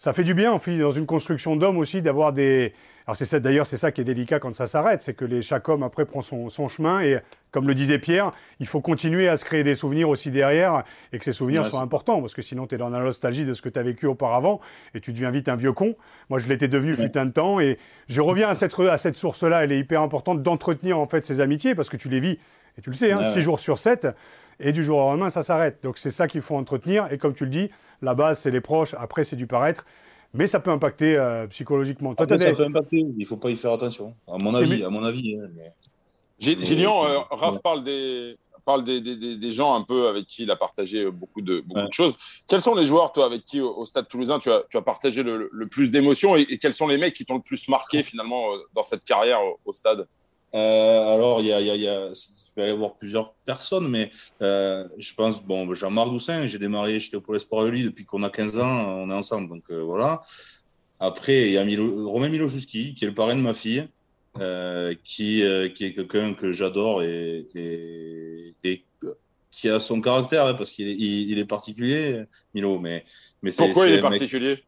[0.01, 2.73] ça fait du bien, dans une construction d'hommes aussi, d'avoir des.
[3.07, 5.67] Alors, c'est d'ailleurs, c'est ça qui est délicat quand ça s'arrête, c'est que les, chaque
[5.69, 7.17] homme après prend son, chemin et,
[7.51, 11.19] comme le disait Pierre, il faut continuer à se créer des souvenirs aussi derrière et
[11.19, 13.61] que ces souvenirs soient importants parce que sinon, tu es dans la nostalgie de ce
[13.61, 14.61] que tu as vécu auparavant
[14.93, 15.95] et tu deviens vite un vieux con.
[16.29, 17.77] Moi, je l'étais devenu fut un temps et
[18.07, 21.39] je reviens à cette, à cette source-là, elle est hyper importante d'entretenir en fait ces
[21.39, 22.37] amitiés parce que tu les vis
[22.77, 24.07] et tu le sais, hein, six jours sur 7
[24.59, 25.83] et du jour au lendemain, ça s'arrête.
[25.83, 27.11] Donc c'est ça qu'il faut entretenir.
[27.11, 27.71] Et comme tu le dis,
[28.01, 29.85] la base, c'est les proches, après, c'est du paraître.
[30.33, 32.15] Mais ça peut impacter euh, psychologiquement.
[32.15, 34.83] Toi, ça peut impacter, il ne faut pas y faire attention, à mon avis.
[34.83, 35.49] À mon avis hein,
[36.39, 40.51] Gillian, euh, Raph parle, des, parle des, des, des, gens un peu avec qui il
[40.51, 42.17] a partagé beaucoup de, beaucoup de choses.
[42.47, 45.21] Quels sont les joueurs, toi, avec qui au, Stade toulousain, tu as, tu as partagé
[45.21, 48.57] le, plus d'émotions et, quels sont les mecs qui t'ont le plus marqué finalement euh,
[48.73, 50.07] dans cette carrière au Stade?
[50.53, 52.11] Euh, alors, il y a, il y a, il, y a,
[52.57, 54.09] va y avoir plusieurs personnes, mais
[54.41, 58.23] euh, je pense, bon, Jean-Marc Doussin, j'ai démarré, j'étais au Pôle Sport lui depuis qu'on
[58.23, 60.21] a 15 ans, on est ensemble, donc euh, voilà.
[60.99, 63.87] après, il y a Milo, Romain Milojuski, qui est le parrain de ma fille,
[64.39, 68.83] euh, qui, euh, qui est quelqu'un que j'adore et, et, et,
[69.51, 72.23] qui a son caractère, hein, parce qu'il est, il, est particulier,
[72.53, 72.79] Milo.
[72.79, 73.03] Mais,
[73.41, 74.63] mais Pourquoi il est particulier?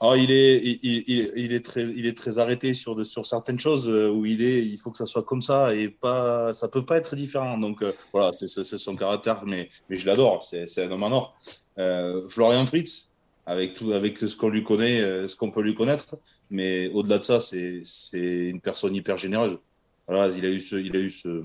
[0.00, 4.10] Oh, il, est, il, est très, il est très arrêté sur, sur certaines choses euh,
[4.10, 6.96] où il est, il faut que ça soit comme ça et pas, ça peut pas
[6.96, 7.58] être différent.
[7.58, 11.34] Donc voilà, c'est son caractère, mais, mais je l'adore, c'est un homme en or.
[11.78, 13.12] Euh, Florian Fritz,
[13.46, 16.16] avec tout, avec ce qu'on lui connaît, euh, ce qu'on peut lui connaître.
[16.50, 19.58] Mais au-delà de ça, c'est, c'est une personne hyper généreuse.
[20.06, 21.42] Voilà, il a eu ce, il a eu ce,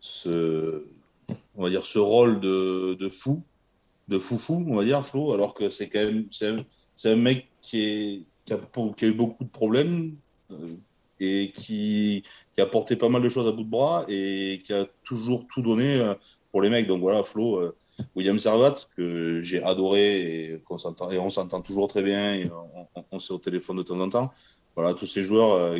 [0.00, 0.84] ce
[1.56, 3.42] on va dire ce rôle de, de fou,
[4.08, 6.26] de foufou, on va dire Flo, alors que c'est quand même,
[7.00, 8.56] c'est un, mec qui, a,
[9.06, 10.16] eu beaucoup de problèmes
[10.50, 10.68] euh,
[11.18, 12.22] et qui,
[12.58, 15.62] a porté pas mal de choses à bout de bras et qui a toujours tout
[15.62, 16.14] donné euh,
[16.52, 16.86] pour les mecs.
[16.86, 17.72] Donc voilà, Flo
[18.14, 20.76] William Servat, que j'ai adoré et, on
[21.30, 22.34] s'entend toujours très bien.
[22.34, 22.50] Et
[22.94, 24.30] on, on, s'est au téléphone de temps en temps.
[24.76, 25.52] Voilà, tous ces joueurs.
[25.52, 25.78] Euh,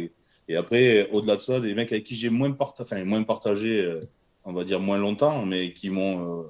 [0.49, 4.01] et après, au-delà de ça, des mecs avec qui j'ai moins, partagé, euh,
[4.45, 6.43] on va dire moins longtemps, mais euh,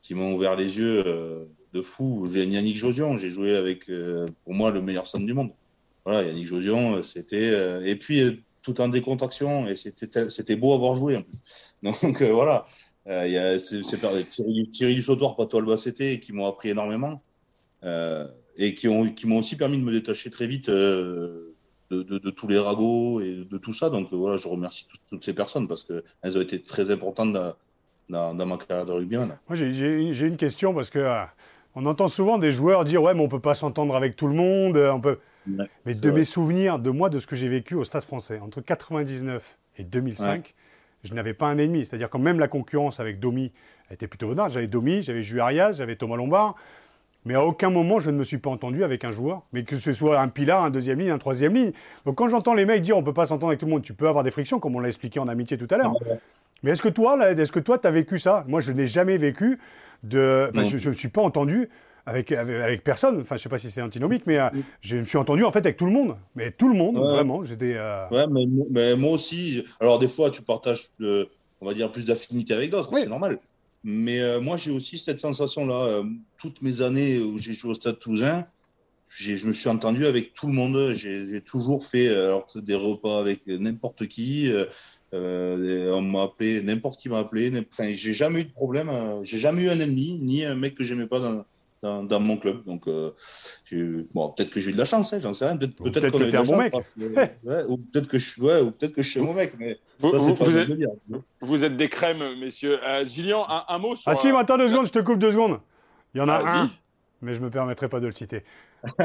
[0.00, 2.26] qui m'ont ouvert les yeux de fou.
[2.32, 3.90] J'ai Yannick Josion, j'ai joué avec,
[4.44, 5.50] pour moi, le meilleur centre du monde.
[6.04, 7.52] Voilà, Yannick Josion, c'était.
[7.84, 11.18] et puis, tout en décontraction, et c'était, beau avoir joué.
[11.82, 12.64] Donc, voilà.
[13.06, 13.80] Euh, il y a c'est,
[14.28, 17.22] Thierry, Thierry Sautoir, Pato Albacete, qui m'ont appris énormément
[17.84, 21.54] euh, et qui, ont, qui m'ont aussi permis de me détacher très vite euh,
[21.90, 23.90] de, tous les ragots et de tout ça.
[23.90, 27.34] Donc voilà, je remercie toutes ces personnes parce qu'elles ont été très importantes
[28.08, 29.38] dans, dans, ma carrière de rugbyman.
[29.48, 31.00] Moi, j'ai, j'ai, une question parce que
[31.74, 34.34] on entend souvent des joueurs dire ouais, mais on peut pas s'entendre avec tout le
[34.34, 34.76] monde.
[34.76, 35.18] On peut...
[35.46, 38.60] mais de mes souvenirs, de moi, de ce que j'ai vécu au Stade français, entre
[38.60, 40.54] 99 et 2005,
[41.02, 41.84] je n'avais pas un ennemi.
[41.84, 43.52] C'est-à-dire que même la concurrence avec Domi
[43.90, 44.50] était plutôt bonne.
[44.50, 46.54] J'avais Domi, j'avais Juarias, j'avais Thomas Lombard.
[47.26, 49.76] Mais à aucun moment, je ne me suis pas entendu avec un joueur, mais que
[49.76, 51.72] ce soit un pilar, un deuxième ligne, un troisième ligne.
[52.04, 53.82] Donc quand j'entends les mecs dire on ne peut pas s'entendre avec tout le monde,
[53.82, 55.94] tu peux avoir des frictions, comme on l'a expliqué en amitié tout à l'heure.
[56.62, 58.44] Mais est-ce que toi, est-ce que toi, tu as vécu ça?
[58.46, 59.58] Moi, je n'ai jamais vécu
[60.04, 60.50] de.
[60.54, 61.68] je ne suis pas entendu
[62.06, 63.20] avec, avec, personne.
[63.20, 64.48] Enfin, je sais pas si c'est antinomique, mais euh,
[64.80, 66.16] je me suis entendu en fait avec tout le monde.
[66.34, 67.44] Mais tout le monde, vraiment.
[67.44, 67.74] J'étais.
[67.76, 68.26] Euh, ouais,
[68.70, 69.64] mais, moi aussi.
[69.80, 73.38] Alors des fois, tu partages, on va dire, plus d'affinité avec d'autres, c'est normal.
[73.82, 76.02] Mais euh, moi, j'ai aussi cette sensation-là.
[76.38, 78.46] toutes mes années où j'ai joué au Stade Toulousain,
[79.08, 80.92] je me suis entendu avec tout le monde.
[80.92, 84.52] J'ai toujours fait alors, des repas avec n'importe qui.
[85.14, 87.52] On m'a appelé, n'importe qui m'a appelé.
[87.72, 88.90] Enfin, j'ai jamais eu de problème.
[89.22, 91.44] j'ai jamais eu un ennemi, ni un mec que j'aimais pas dans,
[92.02, 92.64] dans, mon club.
[92.64, 93.12] Donc, euh,
[94.14, 95.56] bon, peut-être que j'ai eu de la chance, hein, j'en sais rien.
[95.56, 96.96] Peut-être, peut-être qu'on a eu de la chance.
[96.96, 97.38] Mec.
[97.44, 99.54] ouais, ou peut-être que je suis, ouais, ou peut-être que je suis un bon mec.
[99.58, 100.70] Mais vous, ça, vous, vous, êtes,
[101.40, 102.78] vous, êtes, des crèmes, messieurs.
[102.82, 104.10] Euh, Gillian, un, un, mot sur.
[104.10, 105.60] Ah si, mais attends deux secondes, je te coupe deux secondes.
[106.14, 106.70] Il y en a un,
[107.20, 108.44] mais je me permettrai pas de le citer.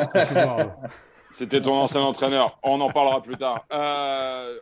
[1.31, 2.57] C'était ton ancien entraîneur.
[2.63, 3.63] On en parlera plus tard.
[3.71, 4.57] Euh,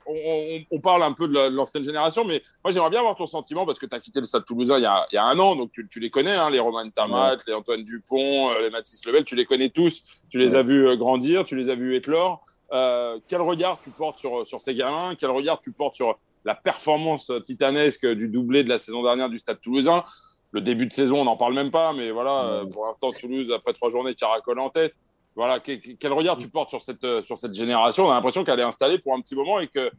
[0.70, 3.80] on, parle un peu de l'ancienne génération, mais moi j'aimerais bien avoir ton sentiment parce
[3.80, 5.56] que tu as quitté le Stade Toulousain il y a, il y a un an,
[5.56, 9.06] donc tu, tu les connais, hein, les Romain Tamat, les Antoine Dupont, euh, les Mathis
[9.06, 10.04] Lebel, tu les connais tous.
[10.30, 12.44] Tu les as vus euh, grandir, tu les as vus éclore.
[12.74, 15.16] Euh, quel regard tu portes sur, sur ces gamins?
[15.18, 19.40] Quel regard tu portes sur la performance titanesque du doublé de la saison dernière du
[19.40, 20.04] Stade Toulousain?
[20.52, 23.74] Le début de saison, on n'en parle même pas, mais voilà, pour l'instant, Toulouse, après
[23.74, 24.98] trois journées, caracole en tête.
[25.38, 28.08] Voilà, quel regard tu portes sur cette, euh, sur cette génération?
[28.08, 29.92] On a l'impression qu'elle est installée pour un petit moment et qu'elle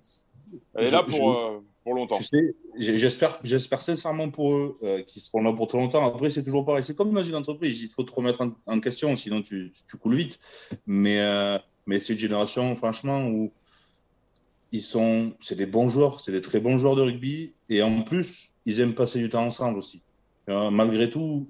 [0.76, 2.16] est là pour, euh, pour longtemps.
[2.16, 6.04] Tu sais, j'espère, j'espère sincèrement pour eux euh, qu'ils seront là pour très longtemps.
[6.04, 6.82] Après, c'est toujours pareil.
[6.82, 7.80] C'est comme dans une entreprise.
[7.82, 10.40] Il faut te remettre en, question, sinon tu, tu, coules vite.
[10.88, 11.20] Mais,
[11.86, 13.52] mais c'est une génération, franchement, où
[14.72, 17.54] ils sont, c'est des bons joueurs, c'est des très bons joueurs de rugby.
[17.68, 20.02] Et en plus, ils aiment passer du temps ensemble aussi.
[20.48, 21.48] malgré tout,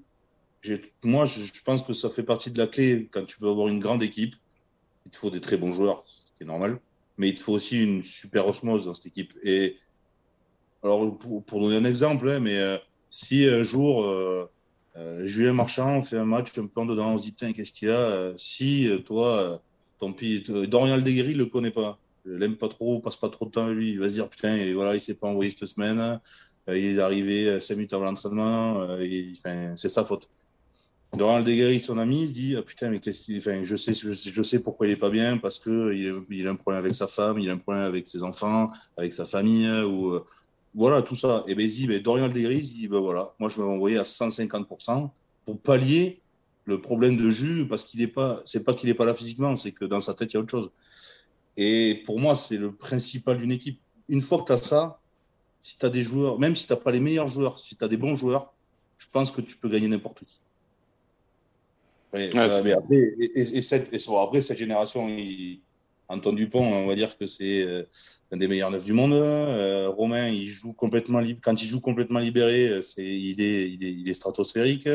[1.05, 3.79] moi, je, pense que ça fait partie de la clé quand tu veux avoir une
[3.79, 4.35] grande équipe.
[5.07, 6.81] Il te faut des très bons joueurs, ce qui est normal,
[7.17, 9.33] mais il te faut aussi une super osmose dans cette équipe.
[9.43, 9.77] Et
[10.83, 12.77] alors, pour, donner un exemple, hein, mais euh,
[13.11, 14.49] si un jour euh,
[14.97, 17.73] euh, Julien Marchand fait un match un peu en dedans, on se dit tiens, qu'est-ce
[17.73, 19.63] qu'il a Si toi,
[19.99, 23.51] ton pis, Dorian Aldeguerri ne le connaît pas, l'aime pas trop, passe pas trop de
[23.51, 25.67] temps avec lui, il va se dire putain, et voilà, il s'est pas envoyé cette
[25.67, 26.21] semaine,
[26.69, 28.87] il est arrivé 5 minutes avant l'entraînement,
[29.75, 30.29] c'est sa faute.
[31.17, 33.01] Laurent Aldeguerri, son ami, il dit ah, Putain, mais
[33.37, 36.57] enfin, je, sais, je, sais pourquoi il n'est pas bien, parce qu'il il a un
[36.57, 40.11] problème avec sa femme, il a un problème avec ses enfants, avec sa famille, ou
[40.11, 40.25] euh,
[40.75, 41.45] voilà, tout ça.
[41.47, 43.99] Et bien, il dit ben, Dorian Aldeguerri, il dit ben, voilà, moi, je vais m'envoyer
[43.99, 45.11] à 150%
[45.47, 46.21] pour pallier
[46.67, 49.57] le problème de jus, parce qu'il n'est pas, c'est pas qu'il n'est pas là physiquement,
[49.57, 50.71] c'est que dans sa tête, il y a autre chose.
[51.57, 53.81] Et pour moi, c'est le principal d'une équipe.
[54.09, 55.01] Une fois que tu as ça,
[55.61, 57.83] si tu as des joueurs, même si tu n'as pas les meilleurs joueurs, si tu
[57.83, 58.53] as des bons joueurs,
[58.99, 60.39] je pense que tu peux gagner n'importe qui.
[62.13, 65.09] Mais après, et, cette, après, cette génération,
[66.09, 67.83] Antoine Dupont, on va dire que c'est euh,
[68.33, 69.13] un des meilleurs neufs du monde.
[69.13, 74.15] Euh, Romain, il joue complètement quand il joue complètement libéré, c'est, il, est, il, est,
[74.15, 74.89] stratosphérique.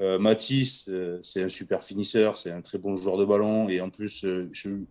[0.00, 0.90] Euh, Mathis,
[1.20, 4.26] c'est un super finisseur, c'est un très bon joueur de ballon et en plus,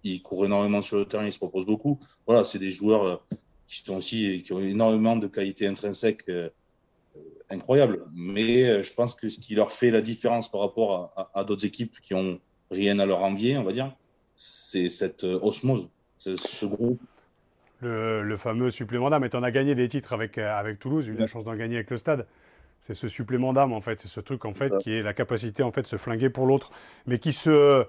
[0.03, 1.99] il court énormément sur le terrain, il se propose beaucoup.
[2.26, 3.26] Voilà, c'est des joueurs
[3.68, 6.32] qui sont aussi qui ont énormément de qualités intrinsèques
[7.50, 8.06] incroyables.
[8.14, 12.00] Mais je pense que ce qui leur fait la différence par rapport à d'autres équipes
[12.02, 12.39] qui ont
[12.72, 13.93] rien à leur envier, on va dire,
[14.38, 15.89] c'est cette euh, osmose,
[16.20, 17.02] ce groupe.
[17.82, 19.24] Le, fameux supplément d'âme.
[19.24, 21.43] Et tu en as gagné des titres avec, euh, avec Toulouse, j'ai eu la chance
[21.43, 22.26] d'en gagner avec le stade.
[22.80, 24.00] C'est ce supplément d'âme, en fait.
[24.02, 26.45] C'est ce truc, en fait, qui est la capacité, en fait, de se flinguer pour
[26.45, 26.72] l'autre,
[27.06, 27.86] mais qui se.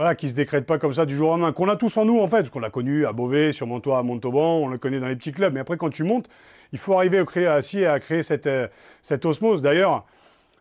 [0.00, 2.06] Voilà, qui se décrète pas comme ça du jour au lendemain, qu'on a tous en
[2.06, 4.78] nous en fait, parce qu'on l'a connu à Beauvais, sur toi à Montauban, on le
[4.78, 6.26] connaît dans les petits clubs, mais après quand tu montes,
[6.72, 8.66] il faut arriver à créer, à, à créer cette, euh,
[9.02, 9.60] cette osmose.
[9.60, 10.06] D'ailleurs,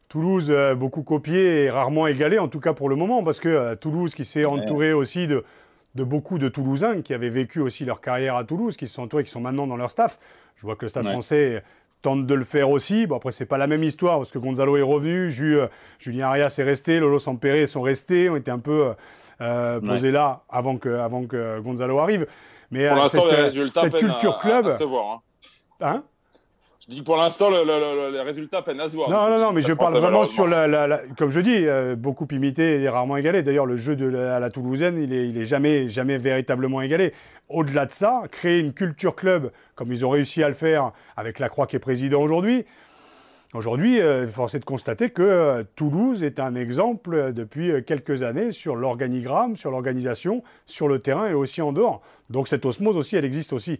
[0.09, 3.75] Toulouse, beaucoup copié et rarement égalé, en tout cas pour le moment, parce que euh,
[3.75, 5.45] Toulouse qui s'est entouré aussi de,
[5.95, 9.23] beaucoup de Toulousains qui avaient vécu aussi leur carrière à Toulouse, qui se sont entourés,
[9.23, 10.19] qui sont maintenant dans leur staff.
[10.57, 11.63] Je vois que le staff français
[12.01, 13.07] tente de le faire aussi.
[13.07, 15.67] Bon, après, c'est pas la même histoire, parce que Gonzalo est revenu, euh,
[15.97, 18.93] Julien Arias est resté, Lolo Sampere sont restés, ont été un peu
[19.41, 19.79] euh,
[20.11, 22.27] là avant que, avant que Gonzalo arrive.
[22.71, 24.67] Mais cette, cette culture club.
[24.67, 25.19] hein.
[25.81, 26.03] hein?
[26.81, 29.09] Je dis pour l'instant, les résultats peinent à se voir.
[29.09, 32.81] Non, non, non, mais je parle vraiment sur la, Comme je dis, euh, beaucoup imité
[32.81, 33.43] et rarement égalé.
[33.43, 36.81] D'ailleurs, le jeu de la, à la Toulousaine, il est, il est jamais, jamais véritablement
[36.81, 37.13] égalé.
[37.47, 41.39] Au-delà de ça, créer une culture club, comme ils ont réussi à le faire avec
[41.39, 42.65] la Croix qui est président aujourd'hui.
[43.53, 48.51] Aujourd'hui, euh, force est de constater que euh, Toulouse est un exemple depuis quelques années
[48.51, 52.01] sur l'organigramme, sur l'organisation, sur le terrain et aussi en dehors.
[52.29, 53.79] Donc cette osmose aussi, elle existe aussi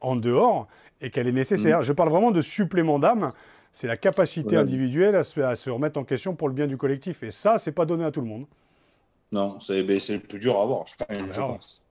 [0.00, 0.68] en dehors
[1.00, 1.80] et qu'elle est nécessaire.
[1.80, 1.82] Mm.
[1.82, 3.26] Je parle vraiment de supplément d'âme.
[3.72, 7.22] C'est la capacité individuelle à se, remettre en question pour le bien du collectif.
[7.22, 8.46] Et ça, c'est pas donné à tout le monde.
[9.32, 11.82] Non, c'est le plus dur à avoir, je, pense.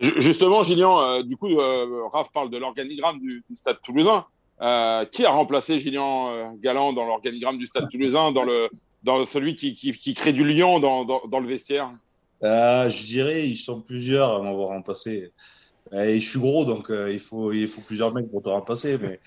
[0.00, 4.26] Justement, Gillian, euh, du coup, euh, Raph parle de l'organigramme du, Stade toulousain.
[4.62, 8.68] Euh, qui a remplacé Gillian Galland dans l'organigramme du Stade toulousain, dans, le,
[9.02, 11.90] dans celui qui, qui, crée du lion dans, dans, le vestiaire?
[12.40, 15.32] Je dirais, ils sont plusieurs à m'avoir remplacé.
[15.92, 18.98] Et je suis gros, donc euh, il, faut, il faut plusieurs mecs pour te remplacer.
[18.98, 19.20] Mais,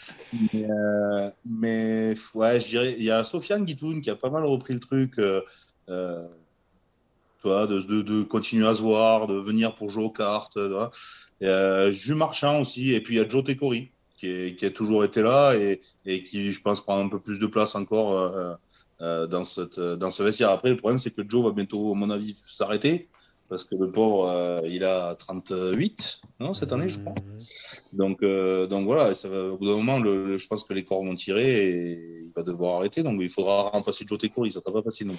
[1.46, 4.74] mais, euh, ouais, je dirais, il y a Sofiane Guitoun qui a pas mal repris
[4.74, 5.20] le truc.
[5.20, 5.42] Euh,
[5.90, 6.28] euh
[7.44, 10.58] toi, de, de, continuer à se voir, de venir pour jouer aux cartes.
[10.58, 12.96] Euh, Jules Marchand aussi.
[12.96, 16.24] Et puis il y a Joe Tekori qui, qui, a toujours été là et, et,
[16.24, 18.58] qui, je pense, prend un peu plus de place encore
[19.00, 20.50] dans, cette, dans ce vestiaire.
[20.50, 23.08] Après, le problème, c'est que Joe va bientôt, à mon avis, s'arrêter
[23.50, 27.14] parce que le pauvre, euh, il a 38 non, cette année, je crois.
[27.94, 30.84] Donc, euh, donc voilà, ça va, au bout d'un moment, le, je pense que les
[30.84, 33.04] corps vont tirer et il va devoir arrêter.
[33.04, 35.14] Donc il faudra remplacer Joe Tekori, ça ne sera pas facile non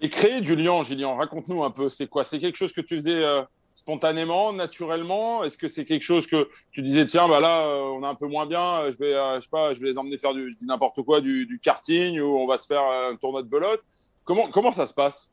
[0.00, 2.24] Et créer du lien, Julien, raconte-nous un peu, c'est quoi?
[2.24, 3.42] C'est quelque chose que tu faisais euh,
[3.76, 5.44] spontanément, naturellement?
[5.44, 8.26] Est-ce que c'est quelque chose que tu disais, tiens, bah là, on est un peu
[8.26, 11.20] moins bien, je vais, je sais pas, je vais les emmener faire du, n'importe quoi,
[11.20, 13.82] du, karting ou on va se faire un tournoi de belote?
[14.24, 15.30] Comment, comment ça se passe?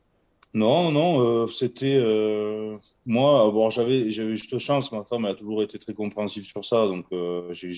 [0.53, 2.77] Non, non, euh, c'était euh,
[3.07, 3.49] moi.
[3.49, 4.91] Bon, j'avais, juste chance.
[4.91, 7.71] Ma femme a toujours été très compréhensive sur ça, donc euh, j'ai,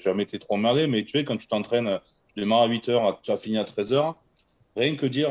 [0.00, 0.88] jamais été trop emmerdé.
[0.88, 2.00] Mais tu sais, quand tu t'entraînes,
[2.34, 4.14] tu démarres à 8 h tu as fini à 13 h
[4.74, 5.30] Rien que dire,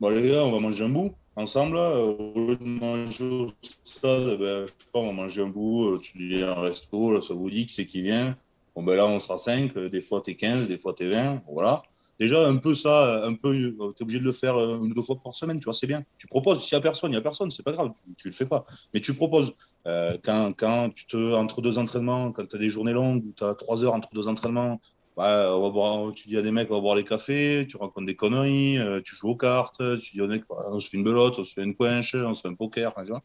[0.00, 1.76] bon les gars, on va manger un bout ensemble.
[1.76, 3.46] au lieu de manger au
[3.84, 5.98] stade, ben, je sais pas, on va manger un bout.
[5.98, 8.36] tu dis un resto, ça vous dit qui c'est qui vient.
[8.74, 9.76] Bon ben là, on sera 5.
[9.76, 11.42] Des fois, tu es 15, des fois, tu es 20.
[11.48, 11.82] Voilà
[12.20, 14.94] déjà un peu ça, un peu, tu es obligé de le faire euh, une ou
[14.94, 16.04] deux fois par semaine, tu vois, c'est bien.
[16.18, 18.30] Tu proposes, s'il n'y a personne, il n'y a personne, c'est pas grave, tu, ne
[18.30, 18.66] le fais pas.
[18.92, 19.54] Mais tu proposes.
[19.86, 23.32] Euh, quand, quand, tu te, entre deux entraînements, quand tu as des journées longues ou
[23.32, 24.78] tu trois heures entre deux entraînements,
[25.20, 27.76] bah, on va boire, tu dis à des mecs, on va boire les cafés, tu
[27.76, 30.88] racontes des conneries, euh, tu joues aux cartes, tu dis aux mecs, bah, on se
[30.88, 33.22] fait une belote, on se fait une coinche, on se fait un poker, tu vois.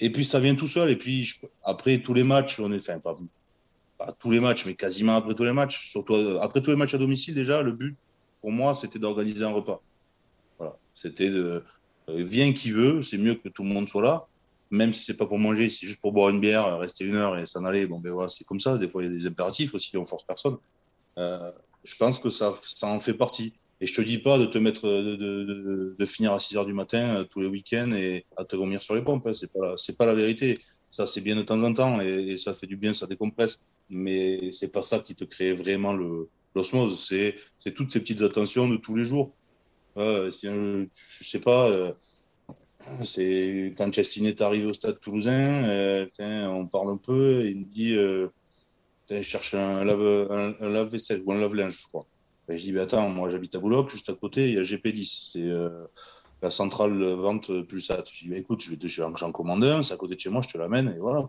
[0.00, 0.90] Et puis ça vient tout seul.
[0.90, 1.30] Et puis
[1.62, 3.18] après tous les matchs, on est, enfin, pas,
[4.18, 6.94] tous les matchs, mais quasiment après tous les matchs, surtout euh, après tous les matchs
[6.94, 7.94] à domicile déjà, le but
[8.40, 9.82] pour moi c'était d'organiser un repas.
[10.56, 11.62] Voilà, c'était de
[12.08, 14.26] euh, viens qui veut, c'est mieux que tout le monde soit là,
[14.70, 17.36] même si c'est pas pour manger, c'est juste pour boire une bière, rester une heure
[17.36, 17.86] et s'en aller.
[17.86, 18.78] Bon ben voilà, c'est comme ça.
[18.78, 20.56] Des fois il y a des impératifs aussi, on force personne.
[21.18, 21.52] Euh,
[21.84, 23.52] je pense que ça, ça en fait partie.
[23.80, 27.24] Et je te dis pas de te mettre, de, finir à 6 heures du matin
[27.30, 29.26] tous les week-ends et à te vomir sur les pompes.
[29.26, 29.34] Hein.
[29.34, 30.58] C'est pas, c'est pas la vérité.
[30.90, 33.60] Ça, c'est bien de temps en temps et, ça fait du bien, ça décompresse
[33.90, 35.94] mais c'est pas ça qui te crée vraiment
[36.54, 37.02] l'osmose.
[37.06, 39.34] C'est c'est toutes ces petites attentions de tous les jours.
[39.96, 40.88] Euh, je
[41.24, 41.70] sais pas.
[41.70, 41.92] Euh,
[43.02, 46.06] c'est quand Chastine est arrivé au stade toulousain, euh,
[46.46, 48.28] on parle un peu, il me dit euh,
[49.10, 52.06] je cherche un lave un, lave vaisselle ou un lave linge, je crois.
[52.50, 54.62] Et je dis, bah, attends, moi j'habite à Boulogne, juste à côté, il y a
[54.62, 55.30] GP10.
[55.32, 55.48] C'est
[56.42, 58.04] la centrale vente Pulsat.
[58.12, 60.40] Je dis, bah, écoute, je vais j'en commande un, c'est à côté de chez moi,
[60.42, 61.28] je te l'amène, et voilà.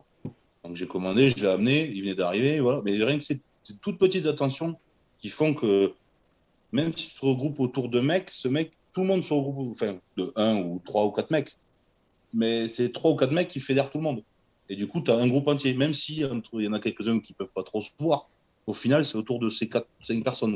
[0.64, 2.82] Donc j'ai commandé, je l'ai amené, il venait d'arriver, voilà.
[2.84, 3.40] Mais rien que ces
[3.82, 4.78] toutes petites attentions
[5.20, 5.94] qui font que
[6.72, 9.72] même si tu te regroupes autour de mecs, ce mec, tout le monde se regroupe,
[9.72, 11.56] enfin, de un ou trois ou quatre mecs.
[12.34, 14.24] Mais c'est trois ou quatre mecs qui fédèrent tout le monde.
[14.70, 17.20] Et du coup, tu as un groupe entier, même si il y en a quelques-uns
[17.20, 18.30] qui peuvent pas trop se voir.
[18.68, 20.56] Au final, c'est autour de ces quatre, cinq personnes.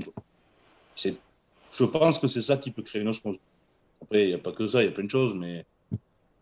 [1.04, 3.38] Je pense que c'est ça qui peut créer une osmose.
[4.04, 5.66] Après, il n'y a pas que ça, il y a plein de choses, mais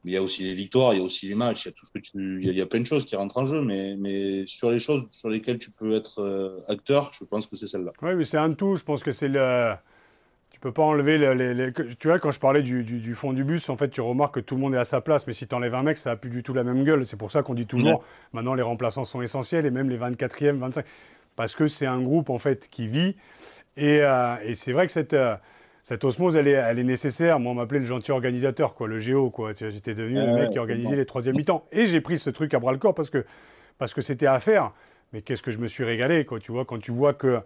[0.04, 2.02] il y a aussi les victoires, il y a aussi les matchs, il y a
[2.02, 4.80] tu, il y a, plein de choses qui rentrent en jeu, mais, mais sur les
[4.80, 7.94] choses sur lesquelles tu peux être euh, acteur, je pense que c'est celle-là.
[8.02, 8.76] Oui, mais c'est un tout.
[8.76, 9.76] Je pense que c'est le.
[10.62, 13.78] Peux pas enlever les, Tu vois, quand je parlais du, du, fond du bus, en
[13.78, 15.74] fait, tu remarques que tout le monde est à sa place, mais si tu enlèves
[15.74, 17.06] un mec, ça n'a plus du tout la même gueule.
[17.06, 20.58] C'est pour ça qu'on dit toujours, maintenant les remplaçants sont essentiels, et même les 24e,
[20.58, 20.86] 25
[21.36, 23.16] parce que c'est un groupe en fait qui vit.
[23.78, 25.36] Et, euh, et c'est vrai que cette, euh,
[25.82, 27.40] cette osmose, elle est, elle est nécessaire.
[27.40, 29.30] Moi, on m'appelait le gentil organisateur, quoi, le géo.
[29.30, 29.54] Quoi.
[29.54, 31.66] J'étais devenu le mec qui organisait les troisième mi-temps.
[31.72, 33.26] Et j'ai pris ce truc à bras le corps parce que
[33.78, 34.72] parce que c'était à faire.
[35.14, 37.42] Mais qu'est-ce que je me suis régalé, quoi, tu vois, quand tu vois que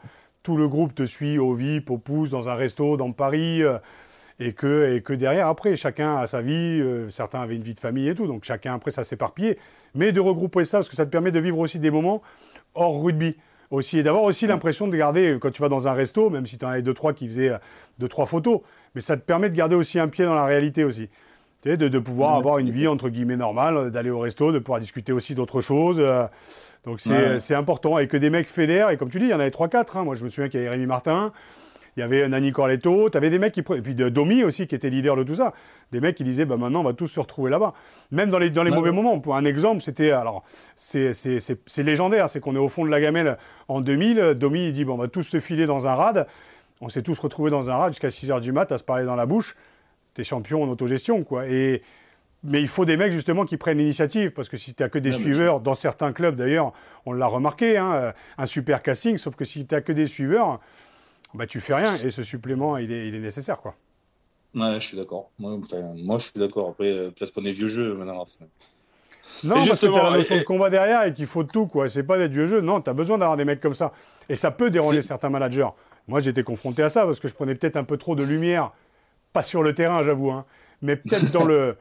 [0.46, 3.80] tout le groupe te suit au VIP, au pouce, dans un resto, dans Paris, euh,
[4.40, 7.74] et, que, et que derrière, après, chacun a sa vie, euh, certains avaient une vie
[7.74, 9.58] de famille et tout, donc chacun, après, ça s'éparpillait.
[9.96, 12.22] Mais de regrouper ça, parce que ça te permet de vivre aussi des moments
[12.76, 13.36] hors rugby
[13.72, 16.46] aussi, et d'avoir aussi l'impression de garder, euh, quand tu vas dans un resto, même
[16.46, 17.54] si tu en as deux, trois qui faisaient
[17.98, 18.62] deux, trois photos,
[18.94, 21.10] mais ça te permet de garder aussi un pied dans la réalité aussi.
[21.66, 24.80] De, de pouvoir avoir une vie entre guillemets normale, euh, d'aller au resto, de pouvoir
[24.80, 26.00] discuter aussi d'autres choses.
[26.86, 27.98] donc c'est important.
[27.98, 29.98] Et que des mecs fédèrent, et comme tu dis, il y en avait trois, quatre.
[29.98, 30.04] Hein.
[30.04, 31.32] Moi, je me souviens qu'il y avait Rémi Martin,
[31.98, 33.62] il y avait Nani Corletto, tu avais des mecs qui.
[33.62, 35.54] Et puis de Domi aussi, qui était leader de tout ça.
[35.92, 37.74] Des mecs qui disaient, bah, maintenant, on va tous se retrouver là-bas.
[38.12, 39.20] Même dans les, dans les mauvais moments.
[39.20, 40.12] Pour un exemple, c'était.
[40.12, 40.44] Alors,
[40.76, 41.14] c'est
[41.78, 43.38] légendaire, c'est qu'on est au fond de la gamelle
[43.70, 44.36] en 2000.
[44.36, 46.28] Domi, il dit, bon, on va tous se filer dans un rad.
[46.82, 49.06] On s'est tous retrouvés dans un rad jusqu'à 6 h du mat à se parler
[49.06, 49.56] dans la bouche.
[50.16, 51.48] T'es champion en autogestion, quoi.
[51.48, 51.84] Et.
[52.48, 55.00] Mais il faut des mecs justement qui prennent l'initiative, parce que si tu n'as que
[55.00, 56.74] des suiveurs, dans certains clubs d'ailleurs,
[57.08, 60.60] on l'a remarqué, hein, un super casting, sauf que si tu n'as que des suiveurs,
[61.34, 63.62] bah, tu fais rien et ce supplément, il est, il est nécessaire.
[63.62, 63.76] Quoi.
[64.54, 65.32] Ouais, je suis d'accord.
[65.38, 65.60] Moi,
[65.96, 66.70] moi, je suis d'accord.
[66.70, 68.24] Après, euh, peut-être qu'on est vieux jeu maintenant.
[69.44, 71.66] Non, parce que tu as la notion de combat derrière et qu'il faut tout.
[71.66, 71.90] quoi.
[71.90, 72.62] C'est pas d'être vieux jeu.
[72.62, 73.92] Non, tu as besoin d'avoir des mecs comme ça.
[74.30, 75.70] Et ça peut déranger certains managers.
[76.08, 78.72] Moi, j'étais confronté à ça parce que je prenais peut-être un peu trop de lumière.
[79.36, 80.32] Pas sur le terrain, j'avoue.
[80.32, 80.46] Hein,
[80.82, 81.76] mais peut-être dans, le,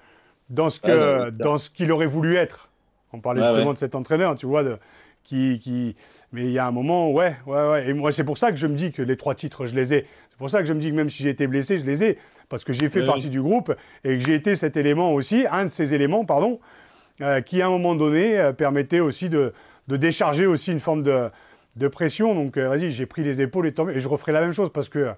[0.51, 2.69] dans ce que, dans ce qu'il aurait voulu être.
[3.13, 4.77] On parlait justement de cet entraîneur, tu vois, de,
[5.23, 5.95] qui, qui...
[6.33, 7.89] Mais il y a un moment, ouais, ouais, ouais.
[7.89, 9.95] Et moi, c'est pour ça que je me dis que les trois titres, je les
[9.95, 10.07] ai.
[10.31, 12.03] C'est pour ça que je me dis que même si j'ai été blessé, je les
[12.03, 12.19] ai.
[12.49, 15.67] Parce que j'ai fait partie du groupe et que j'ai été cet élément aussi, un
[15.67, 16.59] de ces éléments, pardon,
[17.21, 19.53] euh, qui à un moment donné euh, permettait aussi de,
[19.87, 21.31] de, décharger aussi une forme de,
[21.77, 22.35] de pression.
[22.35, 24.89] Donc, euh, vas-y, j'ai pris les épaules et, et je referai la même chose parce
[24.89, 25.13] que,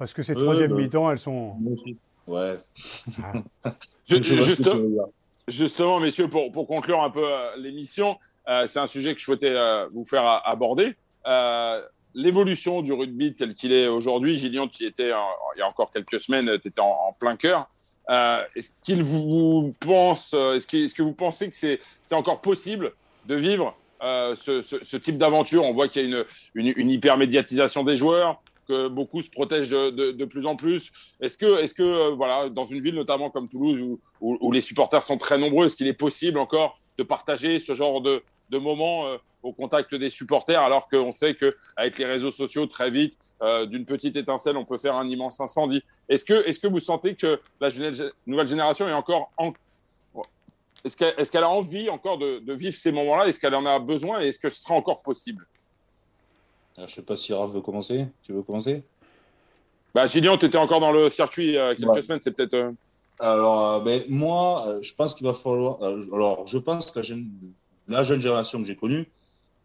[0.00, 1.56] parce que ces troisième bah, mi-temps, elles sont.
[2.26, 2.54] Ouais.
[5.46, 7.22] justement, messieurs, pour, pour conclure un peu
[7.58, 8.16] l'émission,
[8.48, 10.96] euh, c'est un sujet que je souhaitais euh, vous faire aborder.
[11.26, 11.82] Euh,
[12.14, 15.10] l'évolution du rugby tel qu'il est aujourd'hui, Gillian, tu y étais
[15.56, 17.68] il y a encore quelques semaines, tu étais en, plein cœur.
[18.56, 21.78] est-ce qu'il vous pense, est-ce que, vous pensez que c'est,
[22.12, 22.94] encore possible
[23.26, 25.62] de vivre ce, type d'aventure?
[25.62, 26.24] On voit qu'il y a
[26.54, 30.92] une, une, hyper-médiatisation des joueurs, que beaucoup se protègent de, plus en plus.
[31.20, 35.18] Est-ce que, est que voilà, dans une ville notamment comme Toulouse, où, les supporters sont
[35.18, 39.16] très nombreux, est-ce qu'il est possible encore de partager ce genre de, de moments euh,
[39.42, 43.86] au contact des supporters, alors qu'on sait qu'avec les réseaux sociaux, très vite, euh, d'une
[43.86, 45.82] petite étincelle, on peut faire un immense incendie.
[46.08, 47.68] Est-ce que, est que vous sentez que la
[48.26, 49.52] nouvelle génération est encore en...
[50.84, 53.28] Est-ce qu'elle a envie encore de, vivre ces moments-là?
[53.28, 54.20] Est-ce qu'elle en a besoin?
[54.20, 55.46] Et est-ce que ce sera encore possible?
[56.80, 58.06] Je ne sais pas si Raph veut commencer.
[58.22, 58.82] Tu veux commencer?
[59.94, 62.20] Bah, Gillian, tu étais encore dans le circuit il y a quelques semaines.
[62.20, 62.54] C'est peut-être.
[62.54, 62.72] Euh,
[63.18, 65.82] alors, ben, moi, je pense qu'il va falloir.
[65.82, 67.16] alors, je pense que la,
[67.88, 69.06] la jeune génération que j'ai connue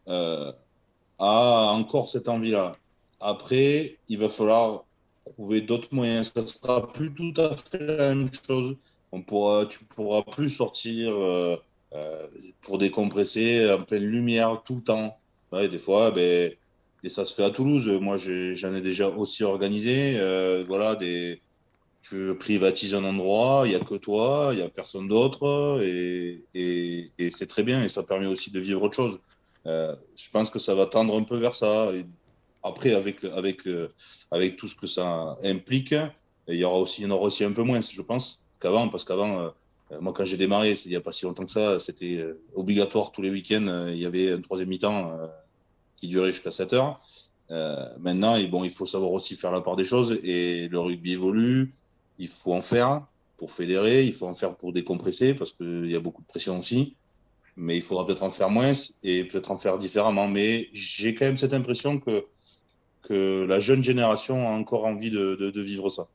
[0.07, 0.51] euh,
[1.19, 2.75] a encore cette envie-là.
[3.21, 4.83] Après, il va falloir
[5.31, 6.33] trouver d'autres moyens.
[6.35, 8.75] Ça ne sera plus tout à fait la même chose.
[9.11, 11.55] On pourra, tu ne pourras plus sortir euh,
[11.93, 12.27] euh,
[12.61, 15.17] pour décompresser en pleine lumière tout le temps.
[15.53, 16.51] des fois, ben,
[17.05, 17.87] et ça se fait à Toulouse.
[18.01, 20.17] Moi, j'en ai, déjà aussi organisé.
[20.67, 21.39] voilà, des,
[22.09, 27.11] tu privatises un endroit, il n'y a que toi, il n'y a personne d'autre, et,
[27.31, 29.19] c'est très bien, et ça permet aussi de vivre autre chose.
[29.65, 31.91] Euh, je pense que ça va tendre un peu vers ça.
[32.63, 33.89] après, avec, avec, euh,
[34.29, 35.95] avec tout ce que ça implique,
[36.47, 38.87] il y aura aussi, il y en aura aussi un peu moins, je pense, qu'avant,
[38.87, 39.49] parce qu'avant, euh,
[39.99, 43.23] moi, quand j'ai démarré, il n'y a pas si longtemps que ça, c'était obligatoire tous
[43.23, 45.11] les week-ends, il y avait un troisième mi-temps
[45.97, 46.99] qui durait jusqu'à 7 heures.
[47.99, 51.73] maintenant, bon, il faut savoir aussi faire la part des choses et le rugby évolue.
[52.17, 53.03] Il faut en faire
[53.37, 56.59] pour fédérer, il faut en faire pour décompresser parce qu'il y a beaucoup de pression
[56.59, 56.95] aussi.
[57.57, 58.73] Mais il faudra peut-être en faire moins
[59.03, 60.27] et peut-être en faire différemment.
[60.27, 62.25] Mais j'ai quand même cette impression que,
[63.03, 66.07] que la jeune génération a encore envie de, vivre ça.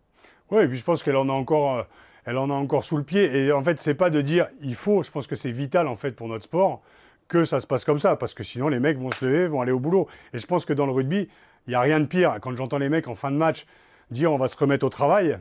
[0.50, 1.78] Oui, et puis je pense qu'elle en a encore.
[1.78, 1.82] Euh,
[2.26, 3.24] en a encore sous le pied.
[3.34, 5.96] Et en fait, c'est pas de dire il faut, je pense que c'est vital en
[5.96, 6.82] fait pour notre sport
[7.30, 9.62] que ça se passe comme ça, parce que sinon les mecs vont se lever, vont
[9.62, 10.08] aller au boulot.
[10.34, 11.28] Et je pense que dans le rugby,
[11.66, 12.36] il n'y a rien de pire.
[12.42, 13.66] Quand j'entends les mecs en fin de match
[14.10, 15.38] dire on va se remettre au travail,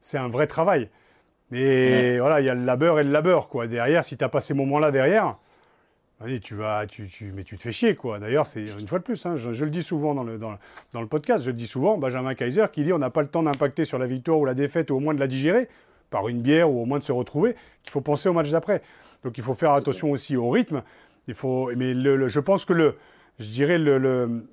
[0.00, 0.90] c'est un vrai travail.
[1.50, 3.66] Mais voilà, il y a le labeur et le labeur, quoi.
[3.66, 5.38] Derrière, si tu n'as pas ces moments-là derrière,
[6.42, 8.18] tu vas, tu, tu, mais tu te fais chier, quoi.
[8.18, 10.58] D'ailleurs, c'est une fois de plus, hein, je, le dis souvent dans le, dans,
[11.00, 13.42] le podcast, je le dis souvent, Benjamin Kaiser qui dit on n'a pas le temps
[13.42, 15.68] d'impacter sur la victoire ou la défaite, ou au moins de la digérer,
[16.10, 18.82] par une bière ou au moins de se retrouver, qu'il faut penser au match d'après.
[19.24, 20.82] Donc il faut faire attention aussi au rythme.
[21.28, 22.96] Il faut, mais je pense que le,
[23.38, 24.44] je dirais le, le,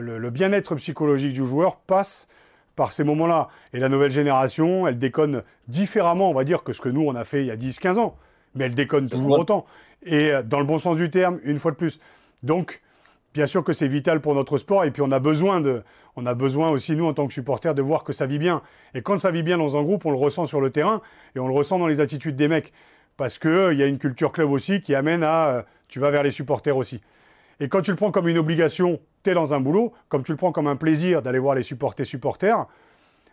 [0.00, 2.28] le bien-être psychologique du joueur passe
[2.76, 3.48] par ces moments-là.
[3.72, 7.14] Et la nouvelle génération, elle déconne différemment, on va dire, que ce que nous, on
[7.14, 8.16] a fait il y a 10-15 ans.
[8.54, 9.66] Mais elle déconne toujours autant.
[10.04, 11.98] Et euh, dans le bon sens du terme, une fois de plus.
[12.42, 12.82] Donc,
[13.34, 14.84] bien sûr que c'est vital pour notre sport.
[14.84, 15.82] Et puis, on a besoin de,
[16.16, 18.62] on a besoin aussi, nous, en tant que supporters, de voir que ça vit bien.
[18.94, 21.00] Et quand ça vit bien dans un groupe, on le ressent sur le terrain
[21.34, 22.72] et on le ressent dans les attitudes des mecs.
[23.16, 26.10] Parce qu'il euh, y a une culture club aussi qui amène à, euh, tu vas
[26.10, 27.00] vers les supporters aussi.
[27.60, 30.32] Et quand tu le prends comme une obligation, tu es dans un boulot, comme tu
[30.32, 32.66] le prends comme un plaisir d'aller voir les supporters supporters,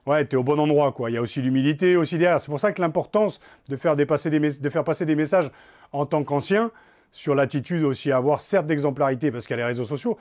[0.05, 0.91] ouais, tu es au bon endroit.
[0.91, 1.11] Quoi.
[1.11, 2.39] Il y a aussi l'humilité aussi derrière.
[2.39, 3.39] C'est pour ça que l'importance
[3.69, 5.51] de faire, des, de faire passer des messages
[5.91, 6.71] en tant qu'ancien
[7.11, 10.17] sur l'attitude aussi à avoir, certes, d'exemplarité parce qu'il y a les réseaux sociaux,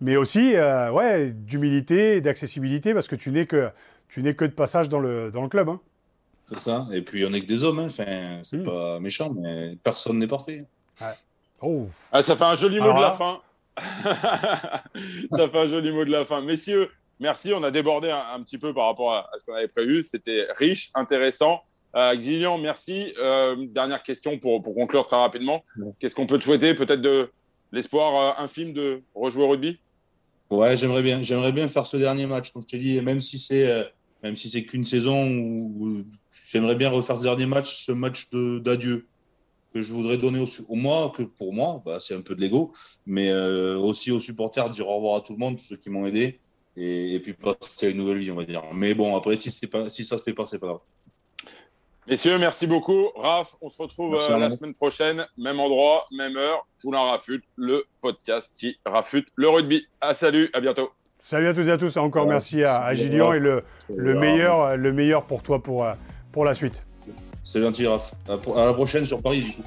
[0.00, 3.70] mais aussi euh, ouais, d'humilité, d'accessibilité parce que tu n'es que,
[4.08, 5.68] tu n'es que de passage dans le, dans le club.
[5.68, 5.80] Hein.
[6.44, 6.86] C'est ça.
[6.92, 7.78] Et puis on n'est que des hommes.
[7.78, 7.86] Hein.
[7.86, 8.64] Enfin, c'est hmm.
[8.64, 10.64] pas méchant, mais personne n'est parfait.
[11.00, 11.06] Ouais.
[11.60, 11.86] Oh.
[12.12, 13.40] Ah, ça fait un joli mot de la fin.
[15.30, 16.40] ça fait un joli mot de la fin.
[16.40, 16.90] Messieurs,
[17.20, 17.52] merci.
[17.52, 20.04] On a débordé un, petit peu par rapport à, ce qu'on avait prévu.
[20.04, 21.62] C'était riche, intéressant.
[21.96, 23.12] Euh, Guillaume, merci.
[23.18, 25.64] Euh, dernière question pour, pour, conclure très rapidement.
[25.98, 26.74] Qu'est-ce qu'on peut te souhaiter?
[26.74, 27.30] Peut-être de
[27.72, 29.78] l'espoir euh, infime de rejouer au rugby?
[30.50, 31.22] Ouais, j'aimerais bien.
[31.22, 32.50] J'aimerais bien faire ce dernier match.
[32.52, 33.84] Comme je t'ai dit, même si c'est euh,
[34.22, 36.04] même si c'est qu'une saison, où,
[36.50, 39.06] j'aimerais bien refaire ce dernier match, ce match d'adieu
[39.78, 42.40] que je voudrais donner au, au moi, que pour moi, bah, c'est un peu de
[42.40, 42.72] l'ego,
[43.06, 45.88] mais euh, aussi aux supporters, dire au revoir à tout le monde, tous ceux qui
[45.88, 46.40] m'ont aidé,
[46.76, 48.62] et, puis passer à une nouvelle vie, on va dire.
[48.72, 50.80] Mais bon, après, si, pas, si ça se fait pas, c'est pas grave.
[52.08, 53.08] Messieurs, merci beaucoup.
[53.16, 56.66] Raph, on se retrouve euh, la semaine prochaine, même endroit, même heure.
[56.80, 59.86] Poulain Rafute, le podcast qui rafute le rugby.
[60.00, 60.90] À salut, à bientôt.
[61.18, 61.96] Salut à tous et à tous.
[61.96, 63.62] Encore merci à, à Gillian et le,
[63.94, 65.94] le, meilleur, le meilleur pour toi pour, euh,
[66.32, 66.84] pour la suite.
[67.50, 68.12] C'est gentil, Raph.
[68.28, 69.62] À la prochaine sur Paris, du coup.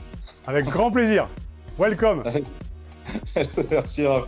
[0.45, 1.27] Avec grand plaisir.
[1.79, 2.21] Welcome.
[3.71, 4.27] Merci, Raph.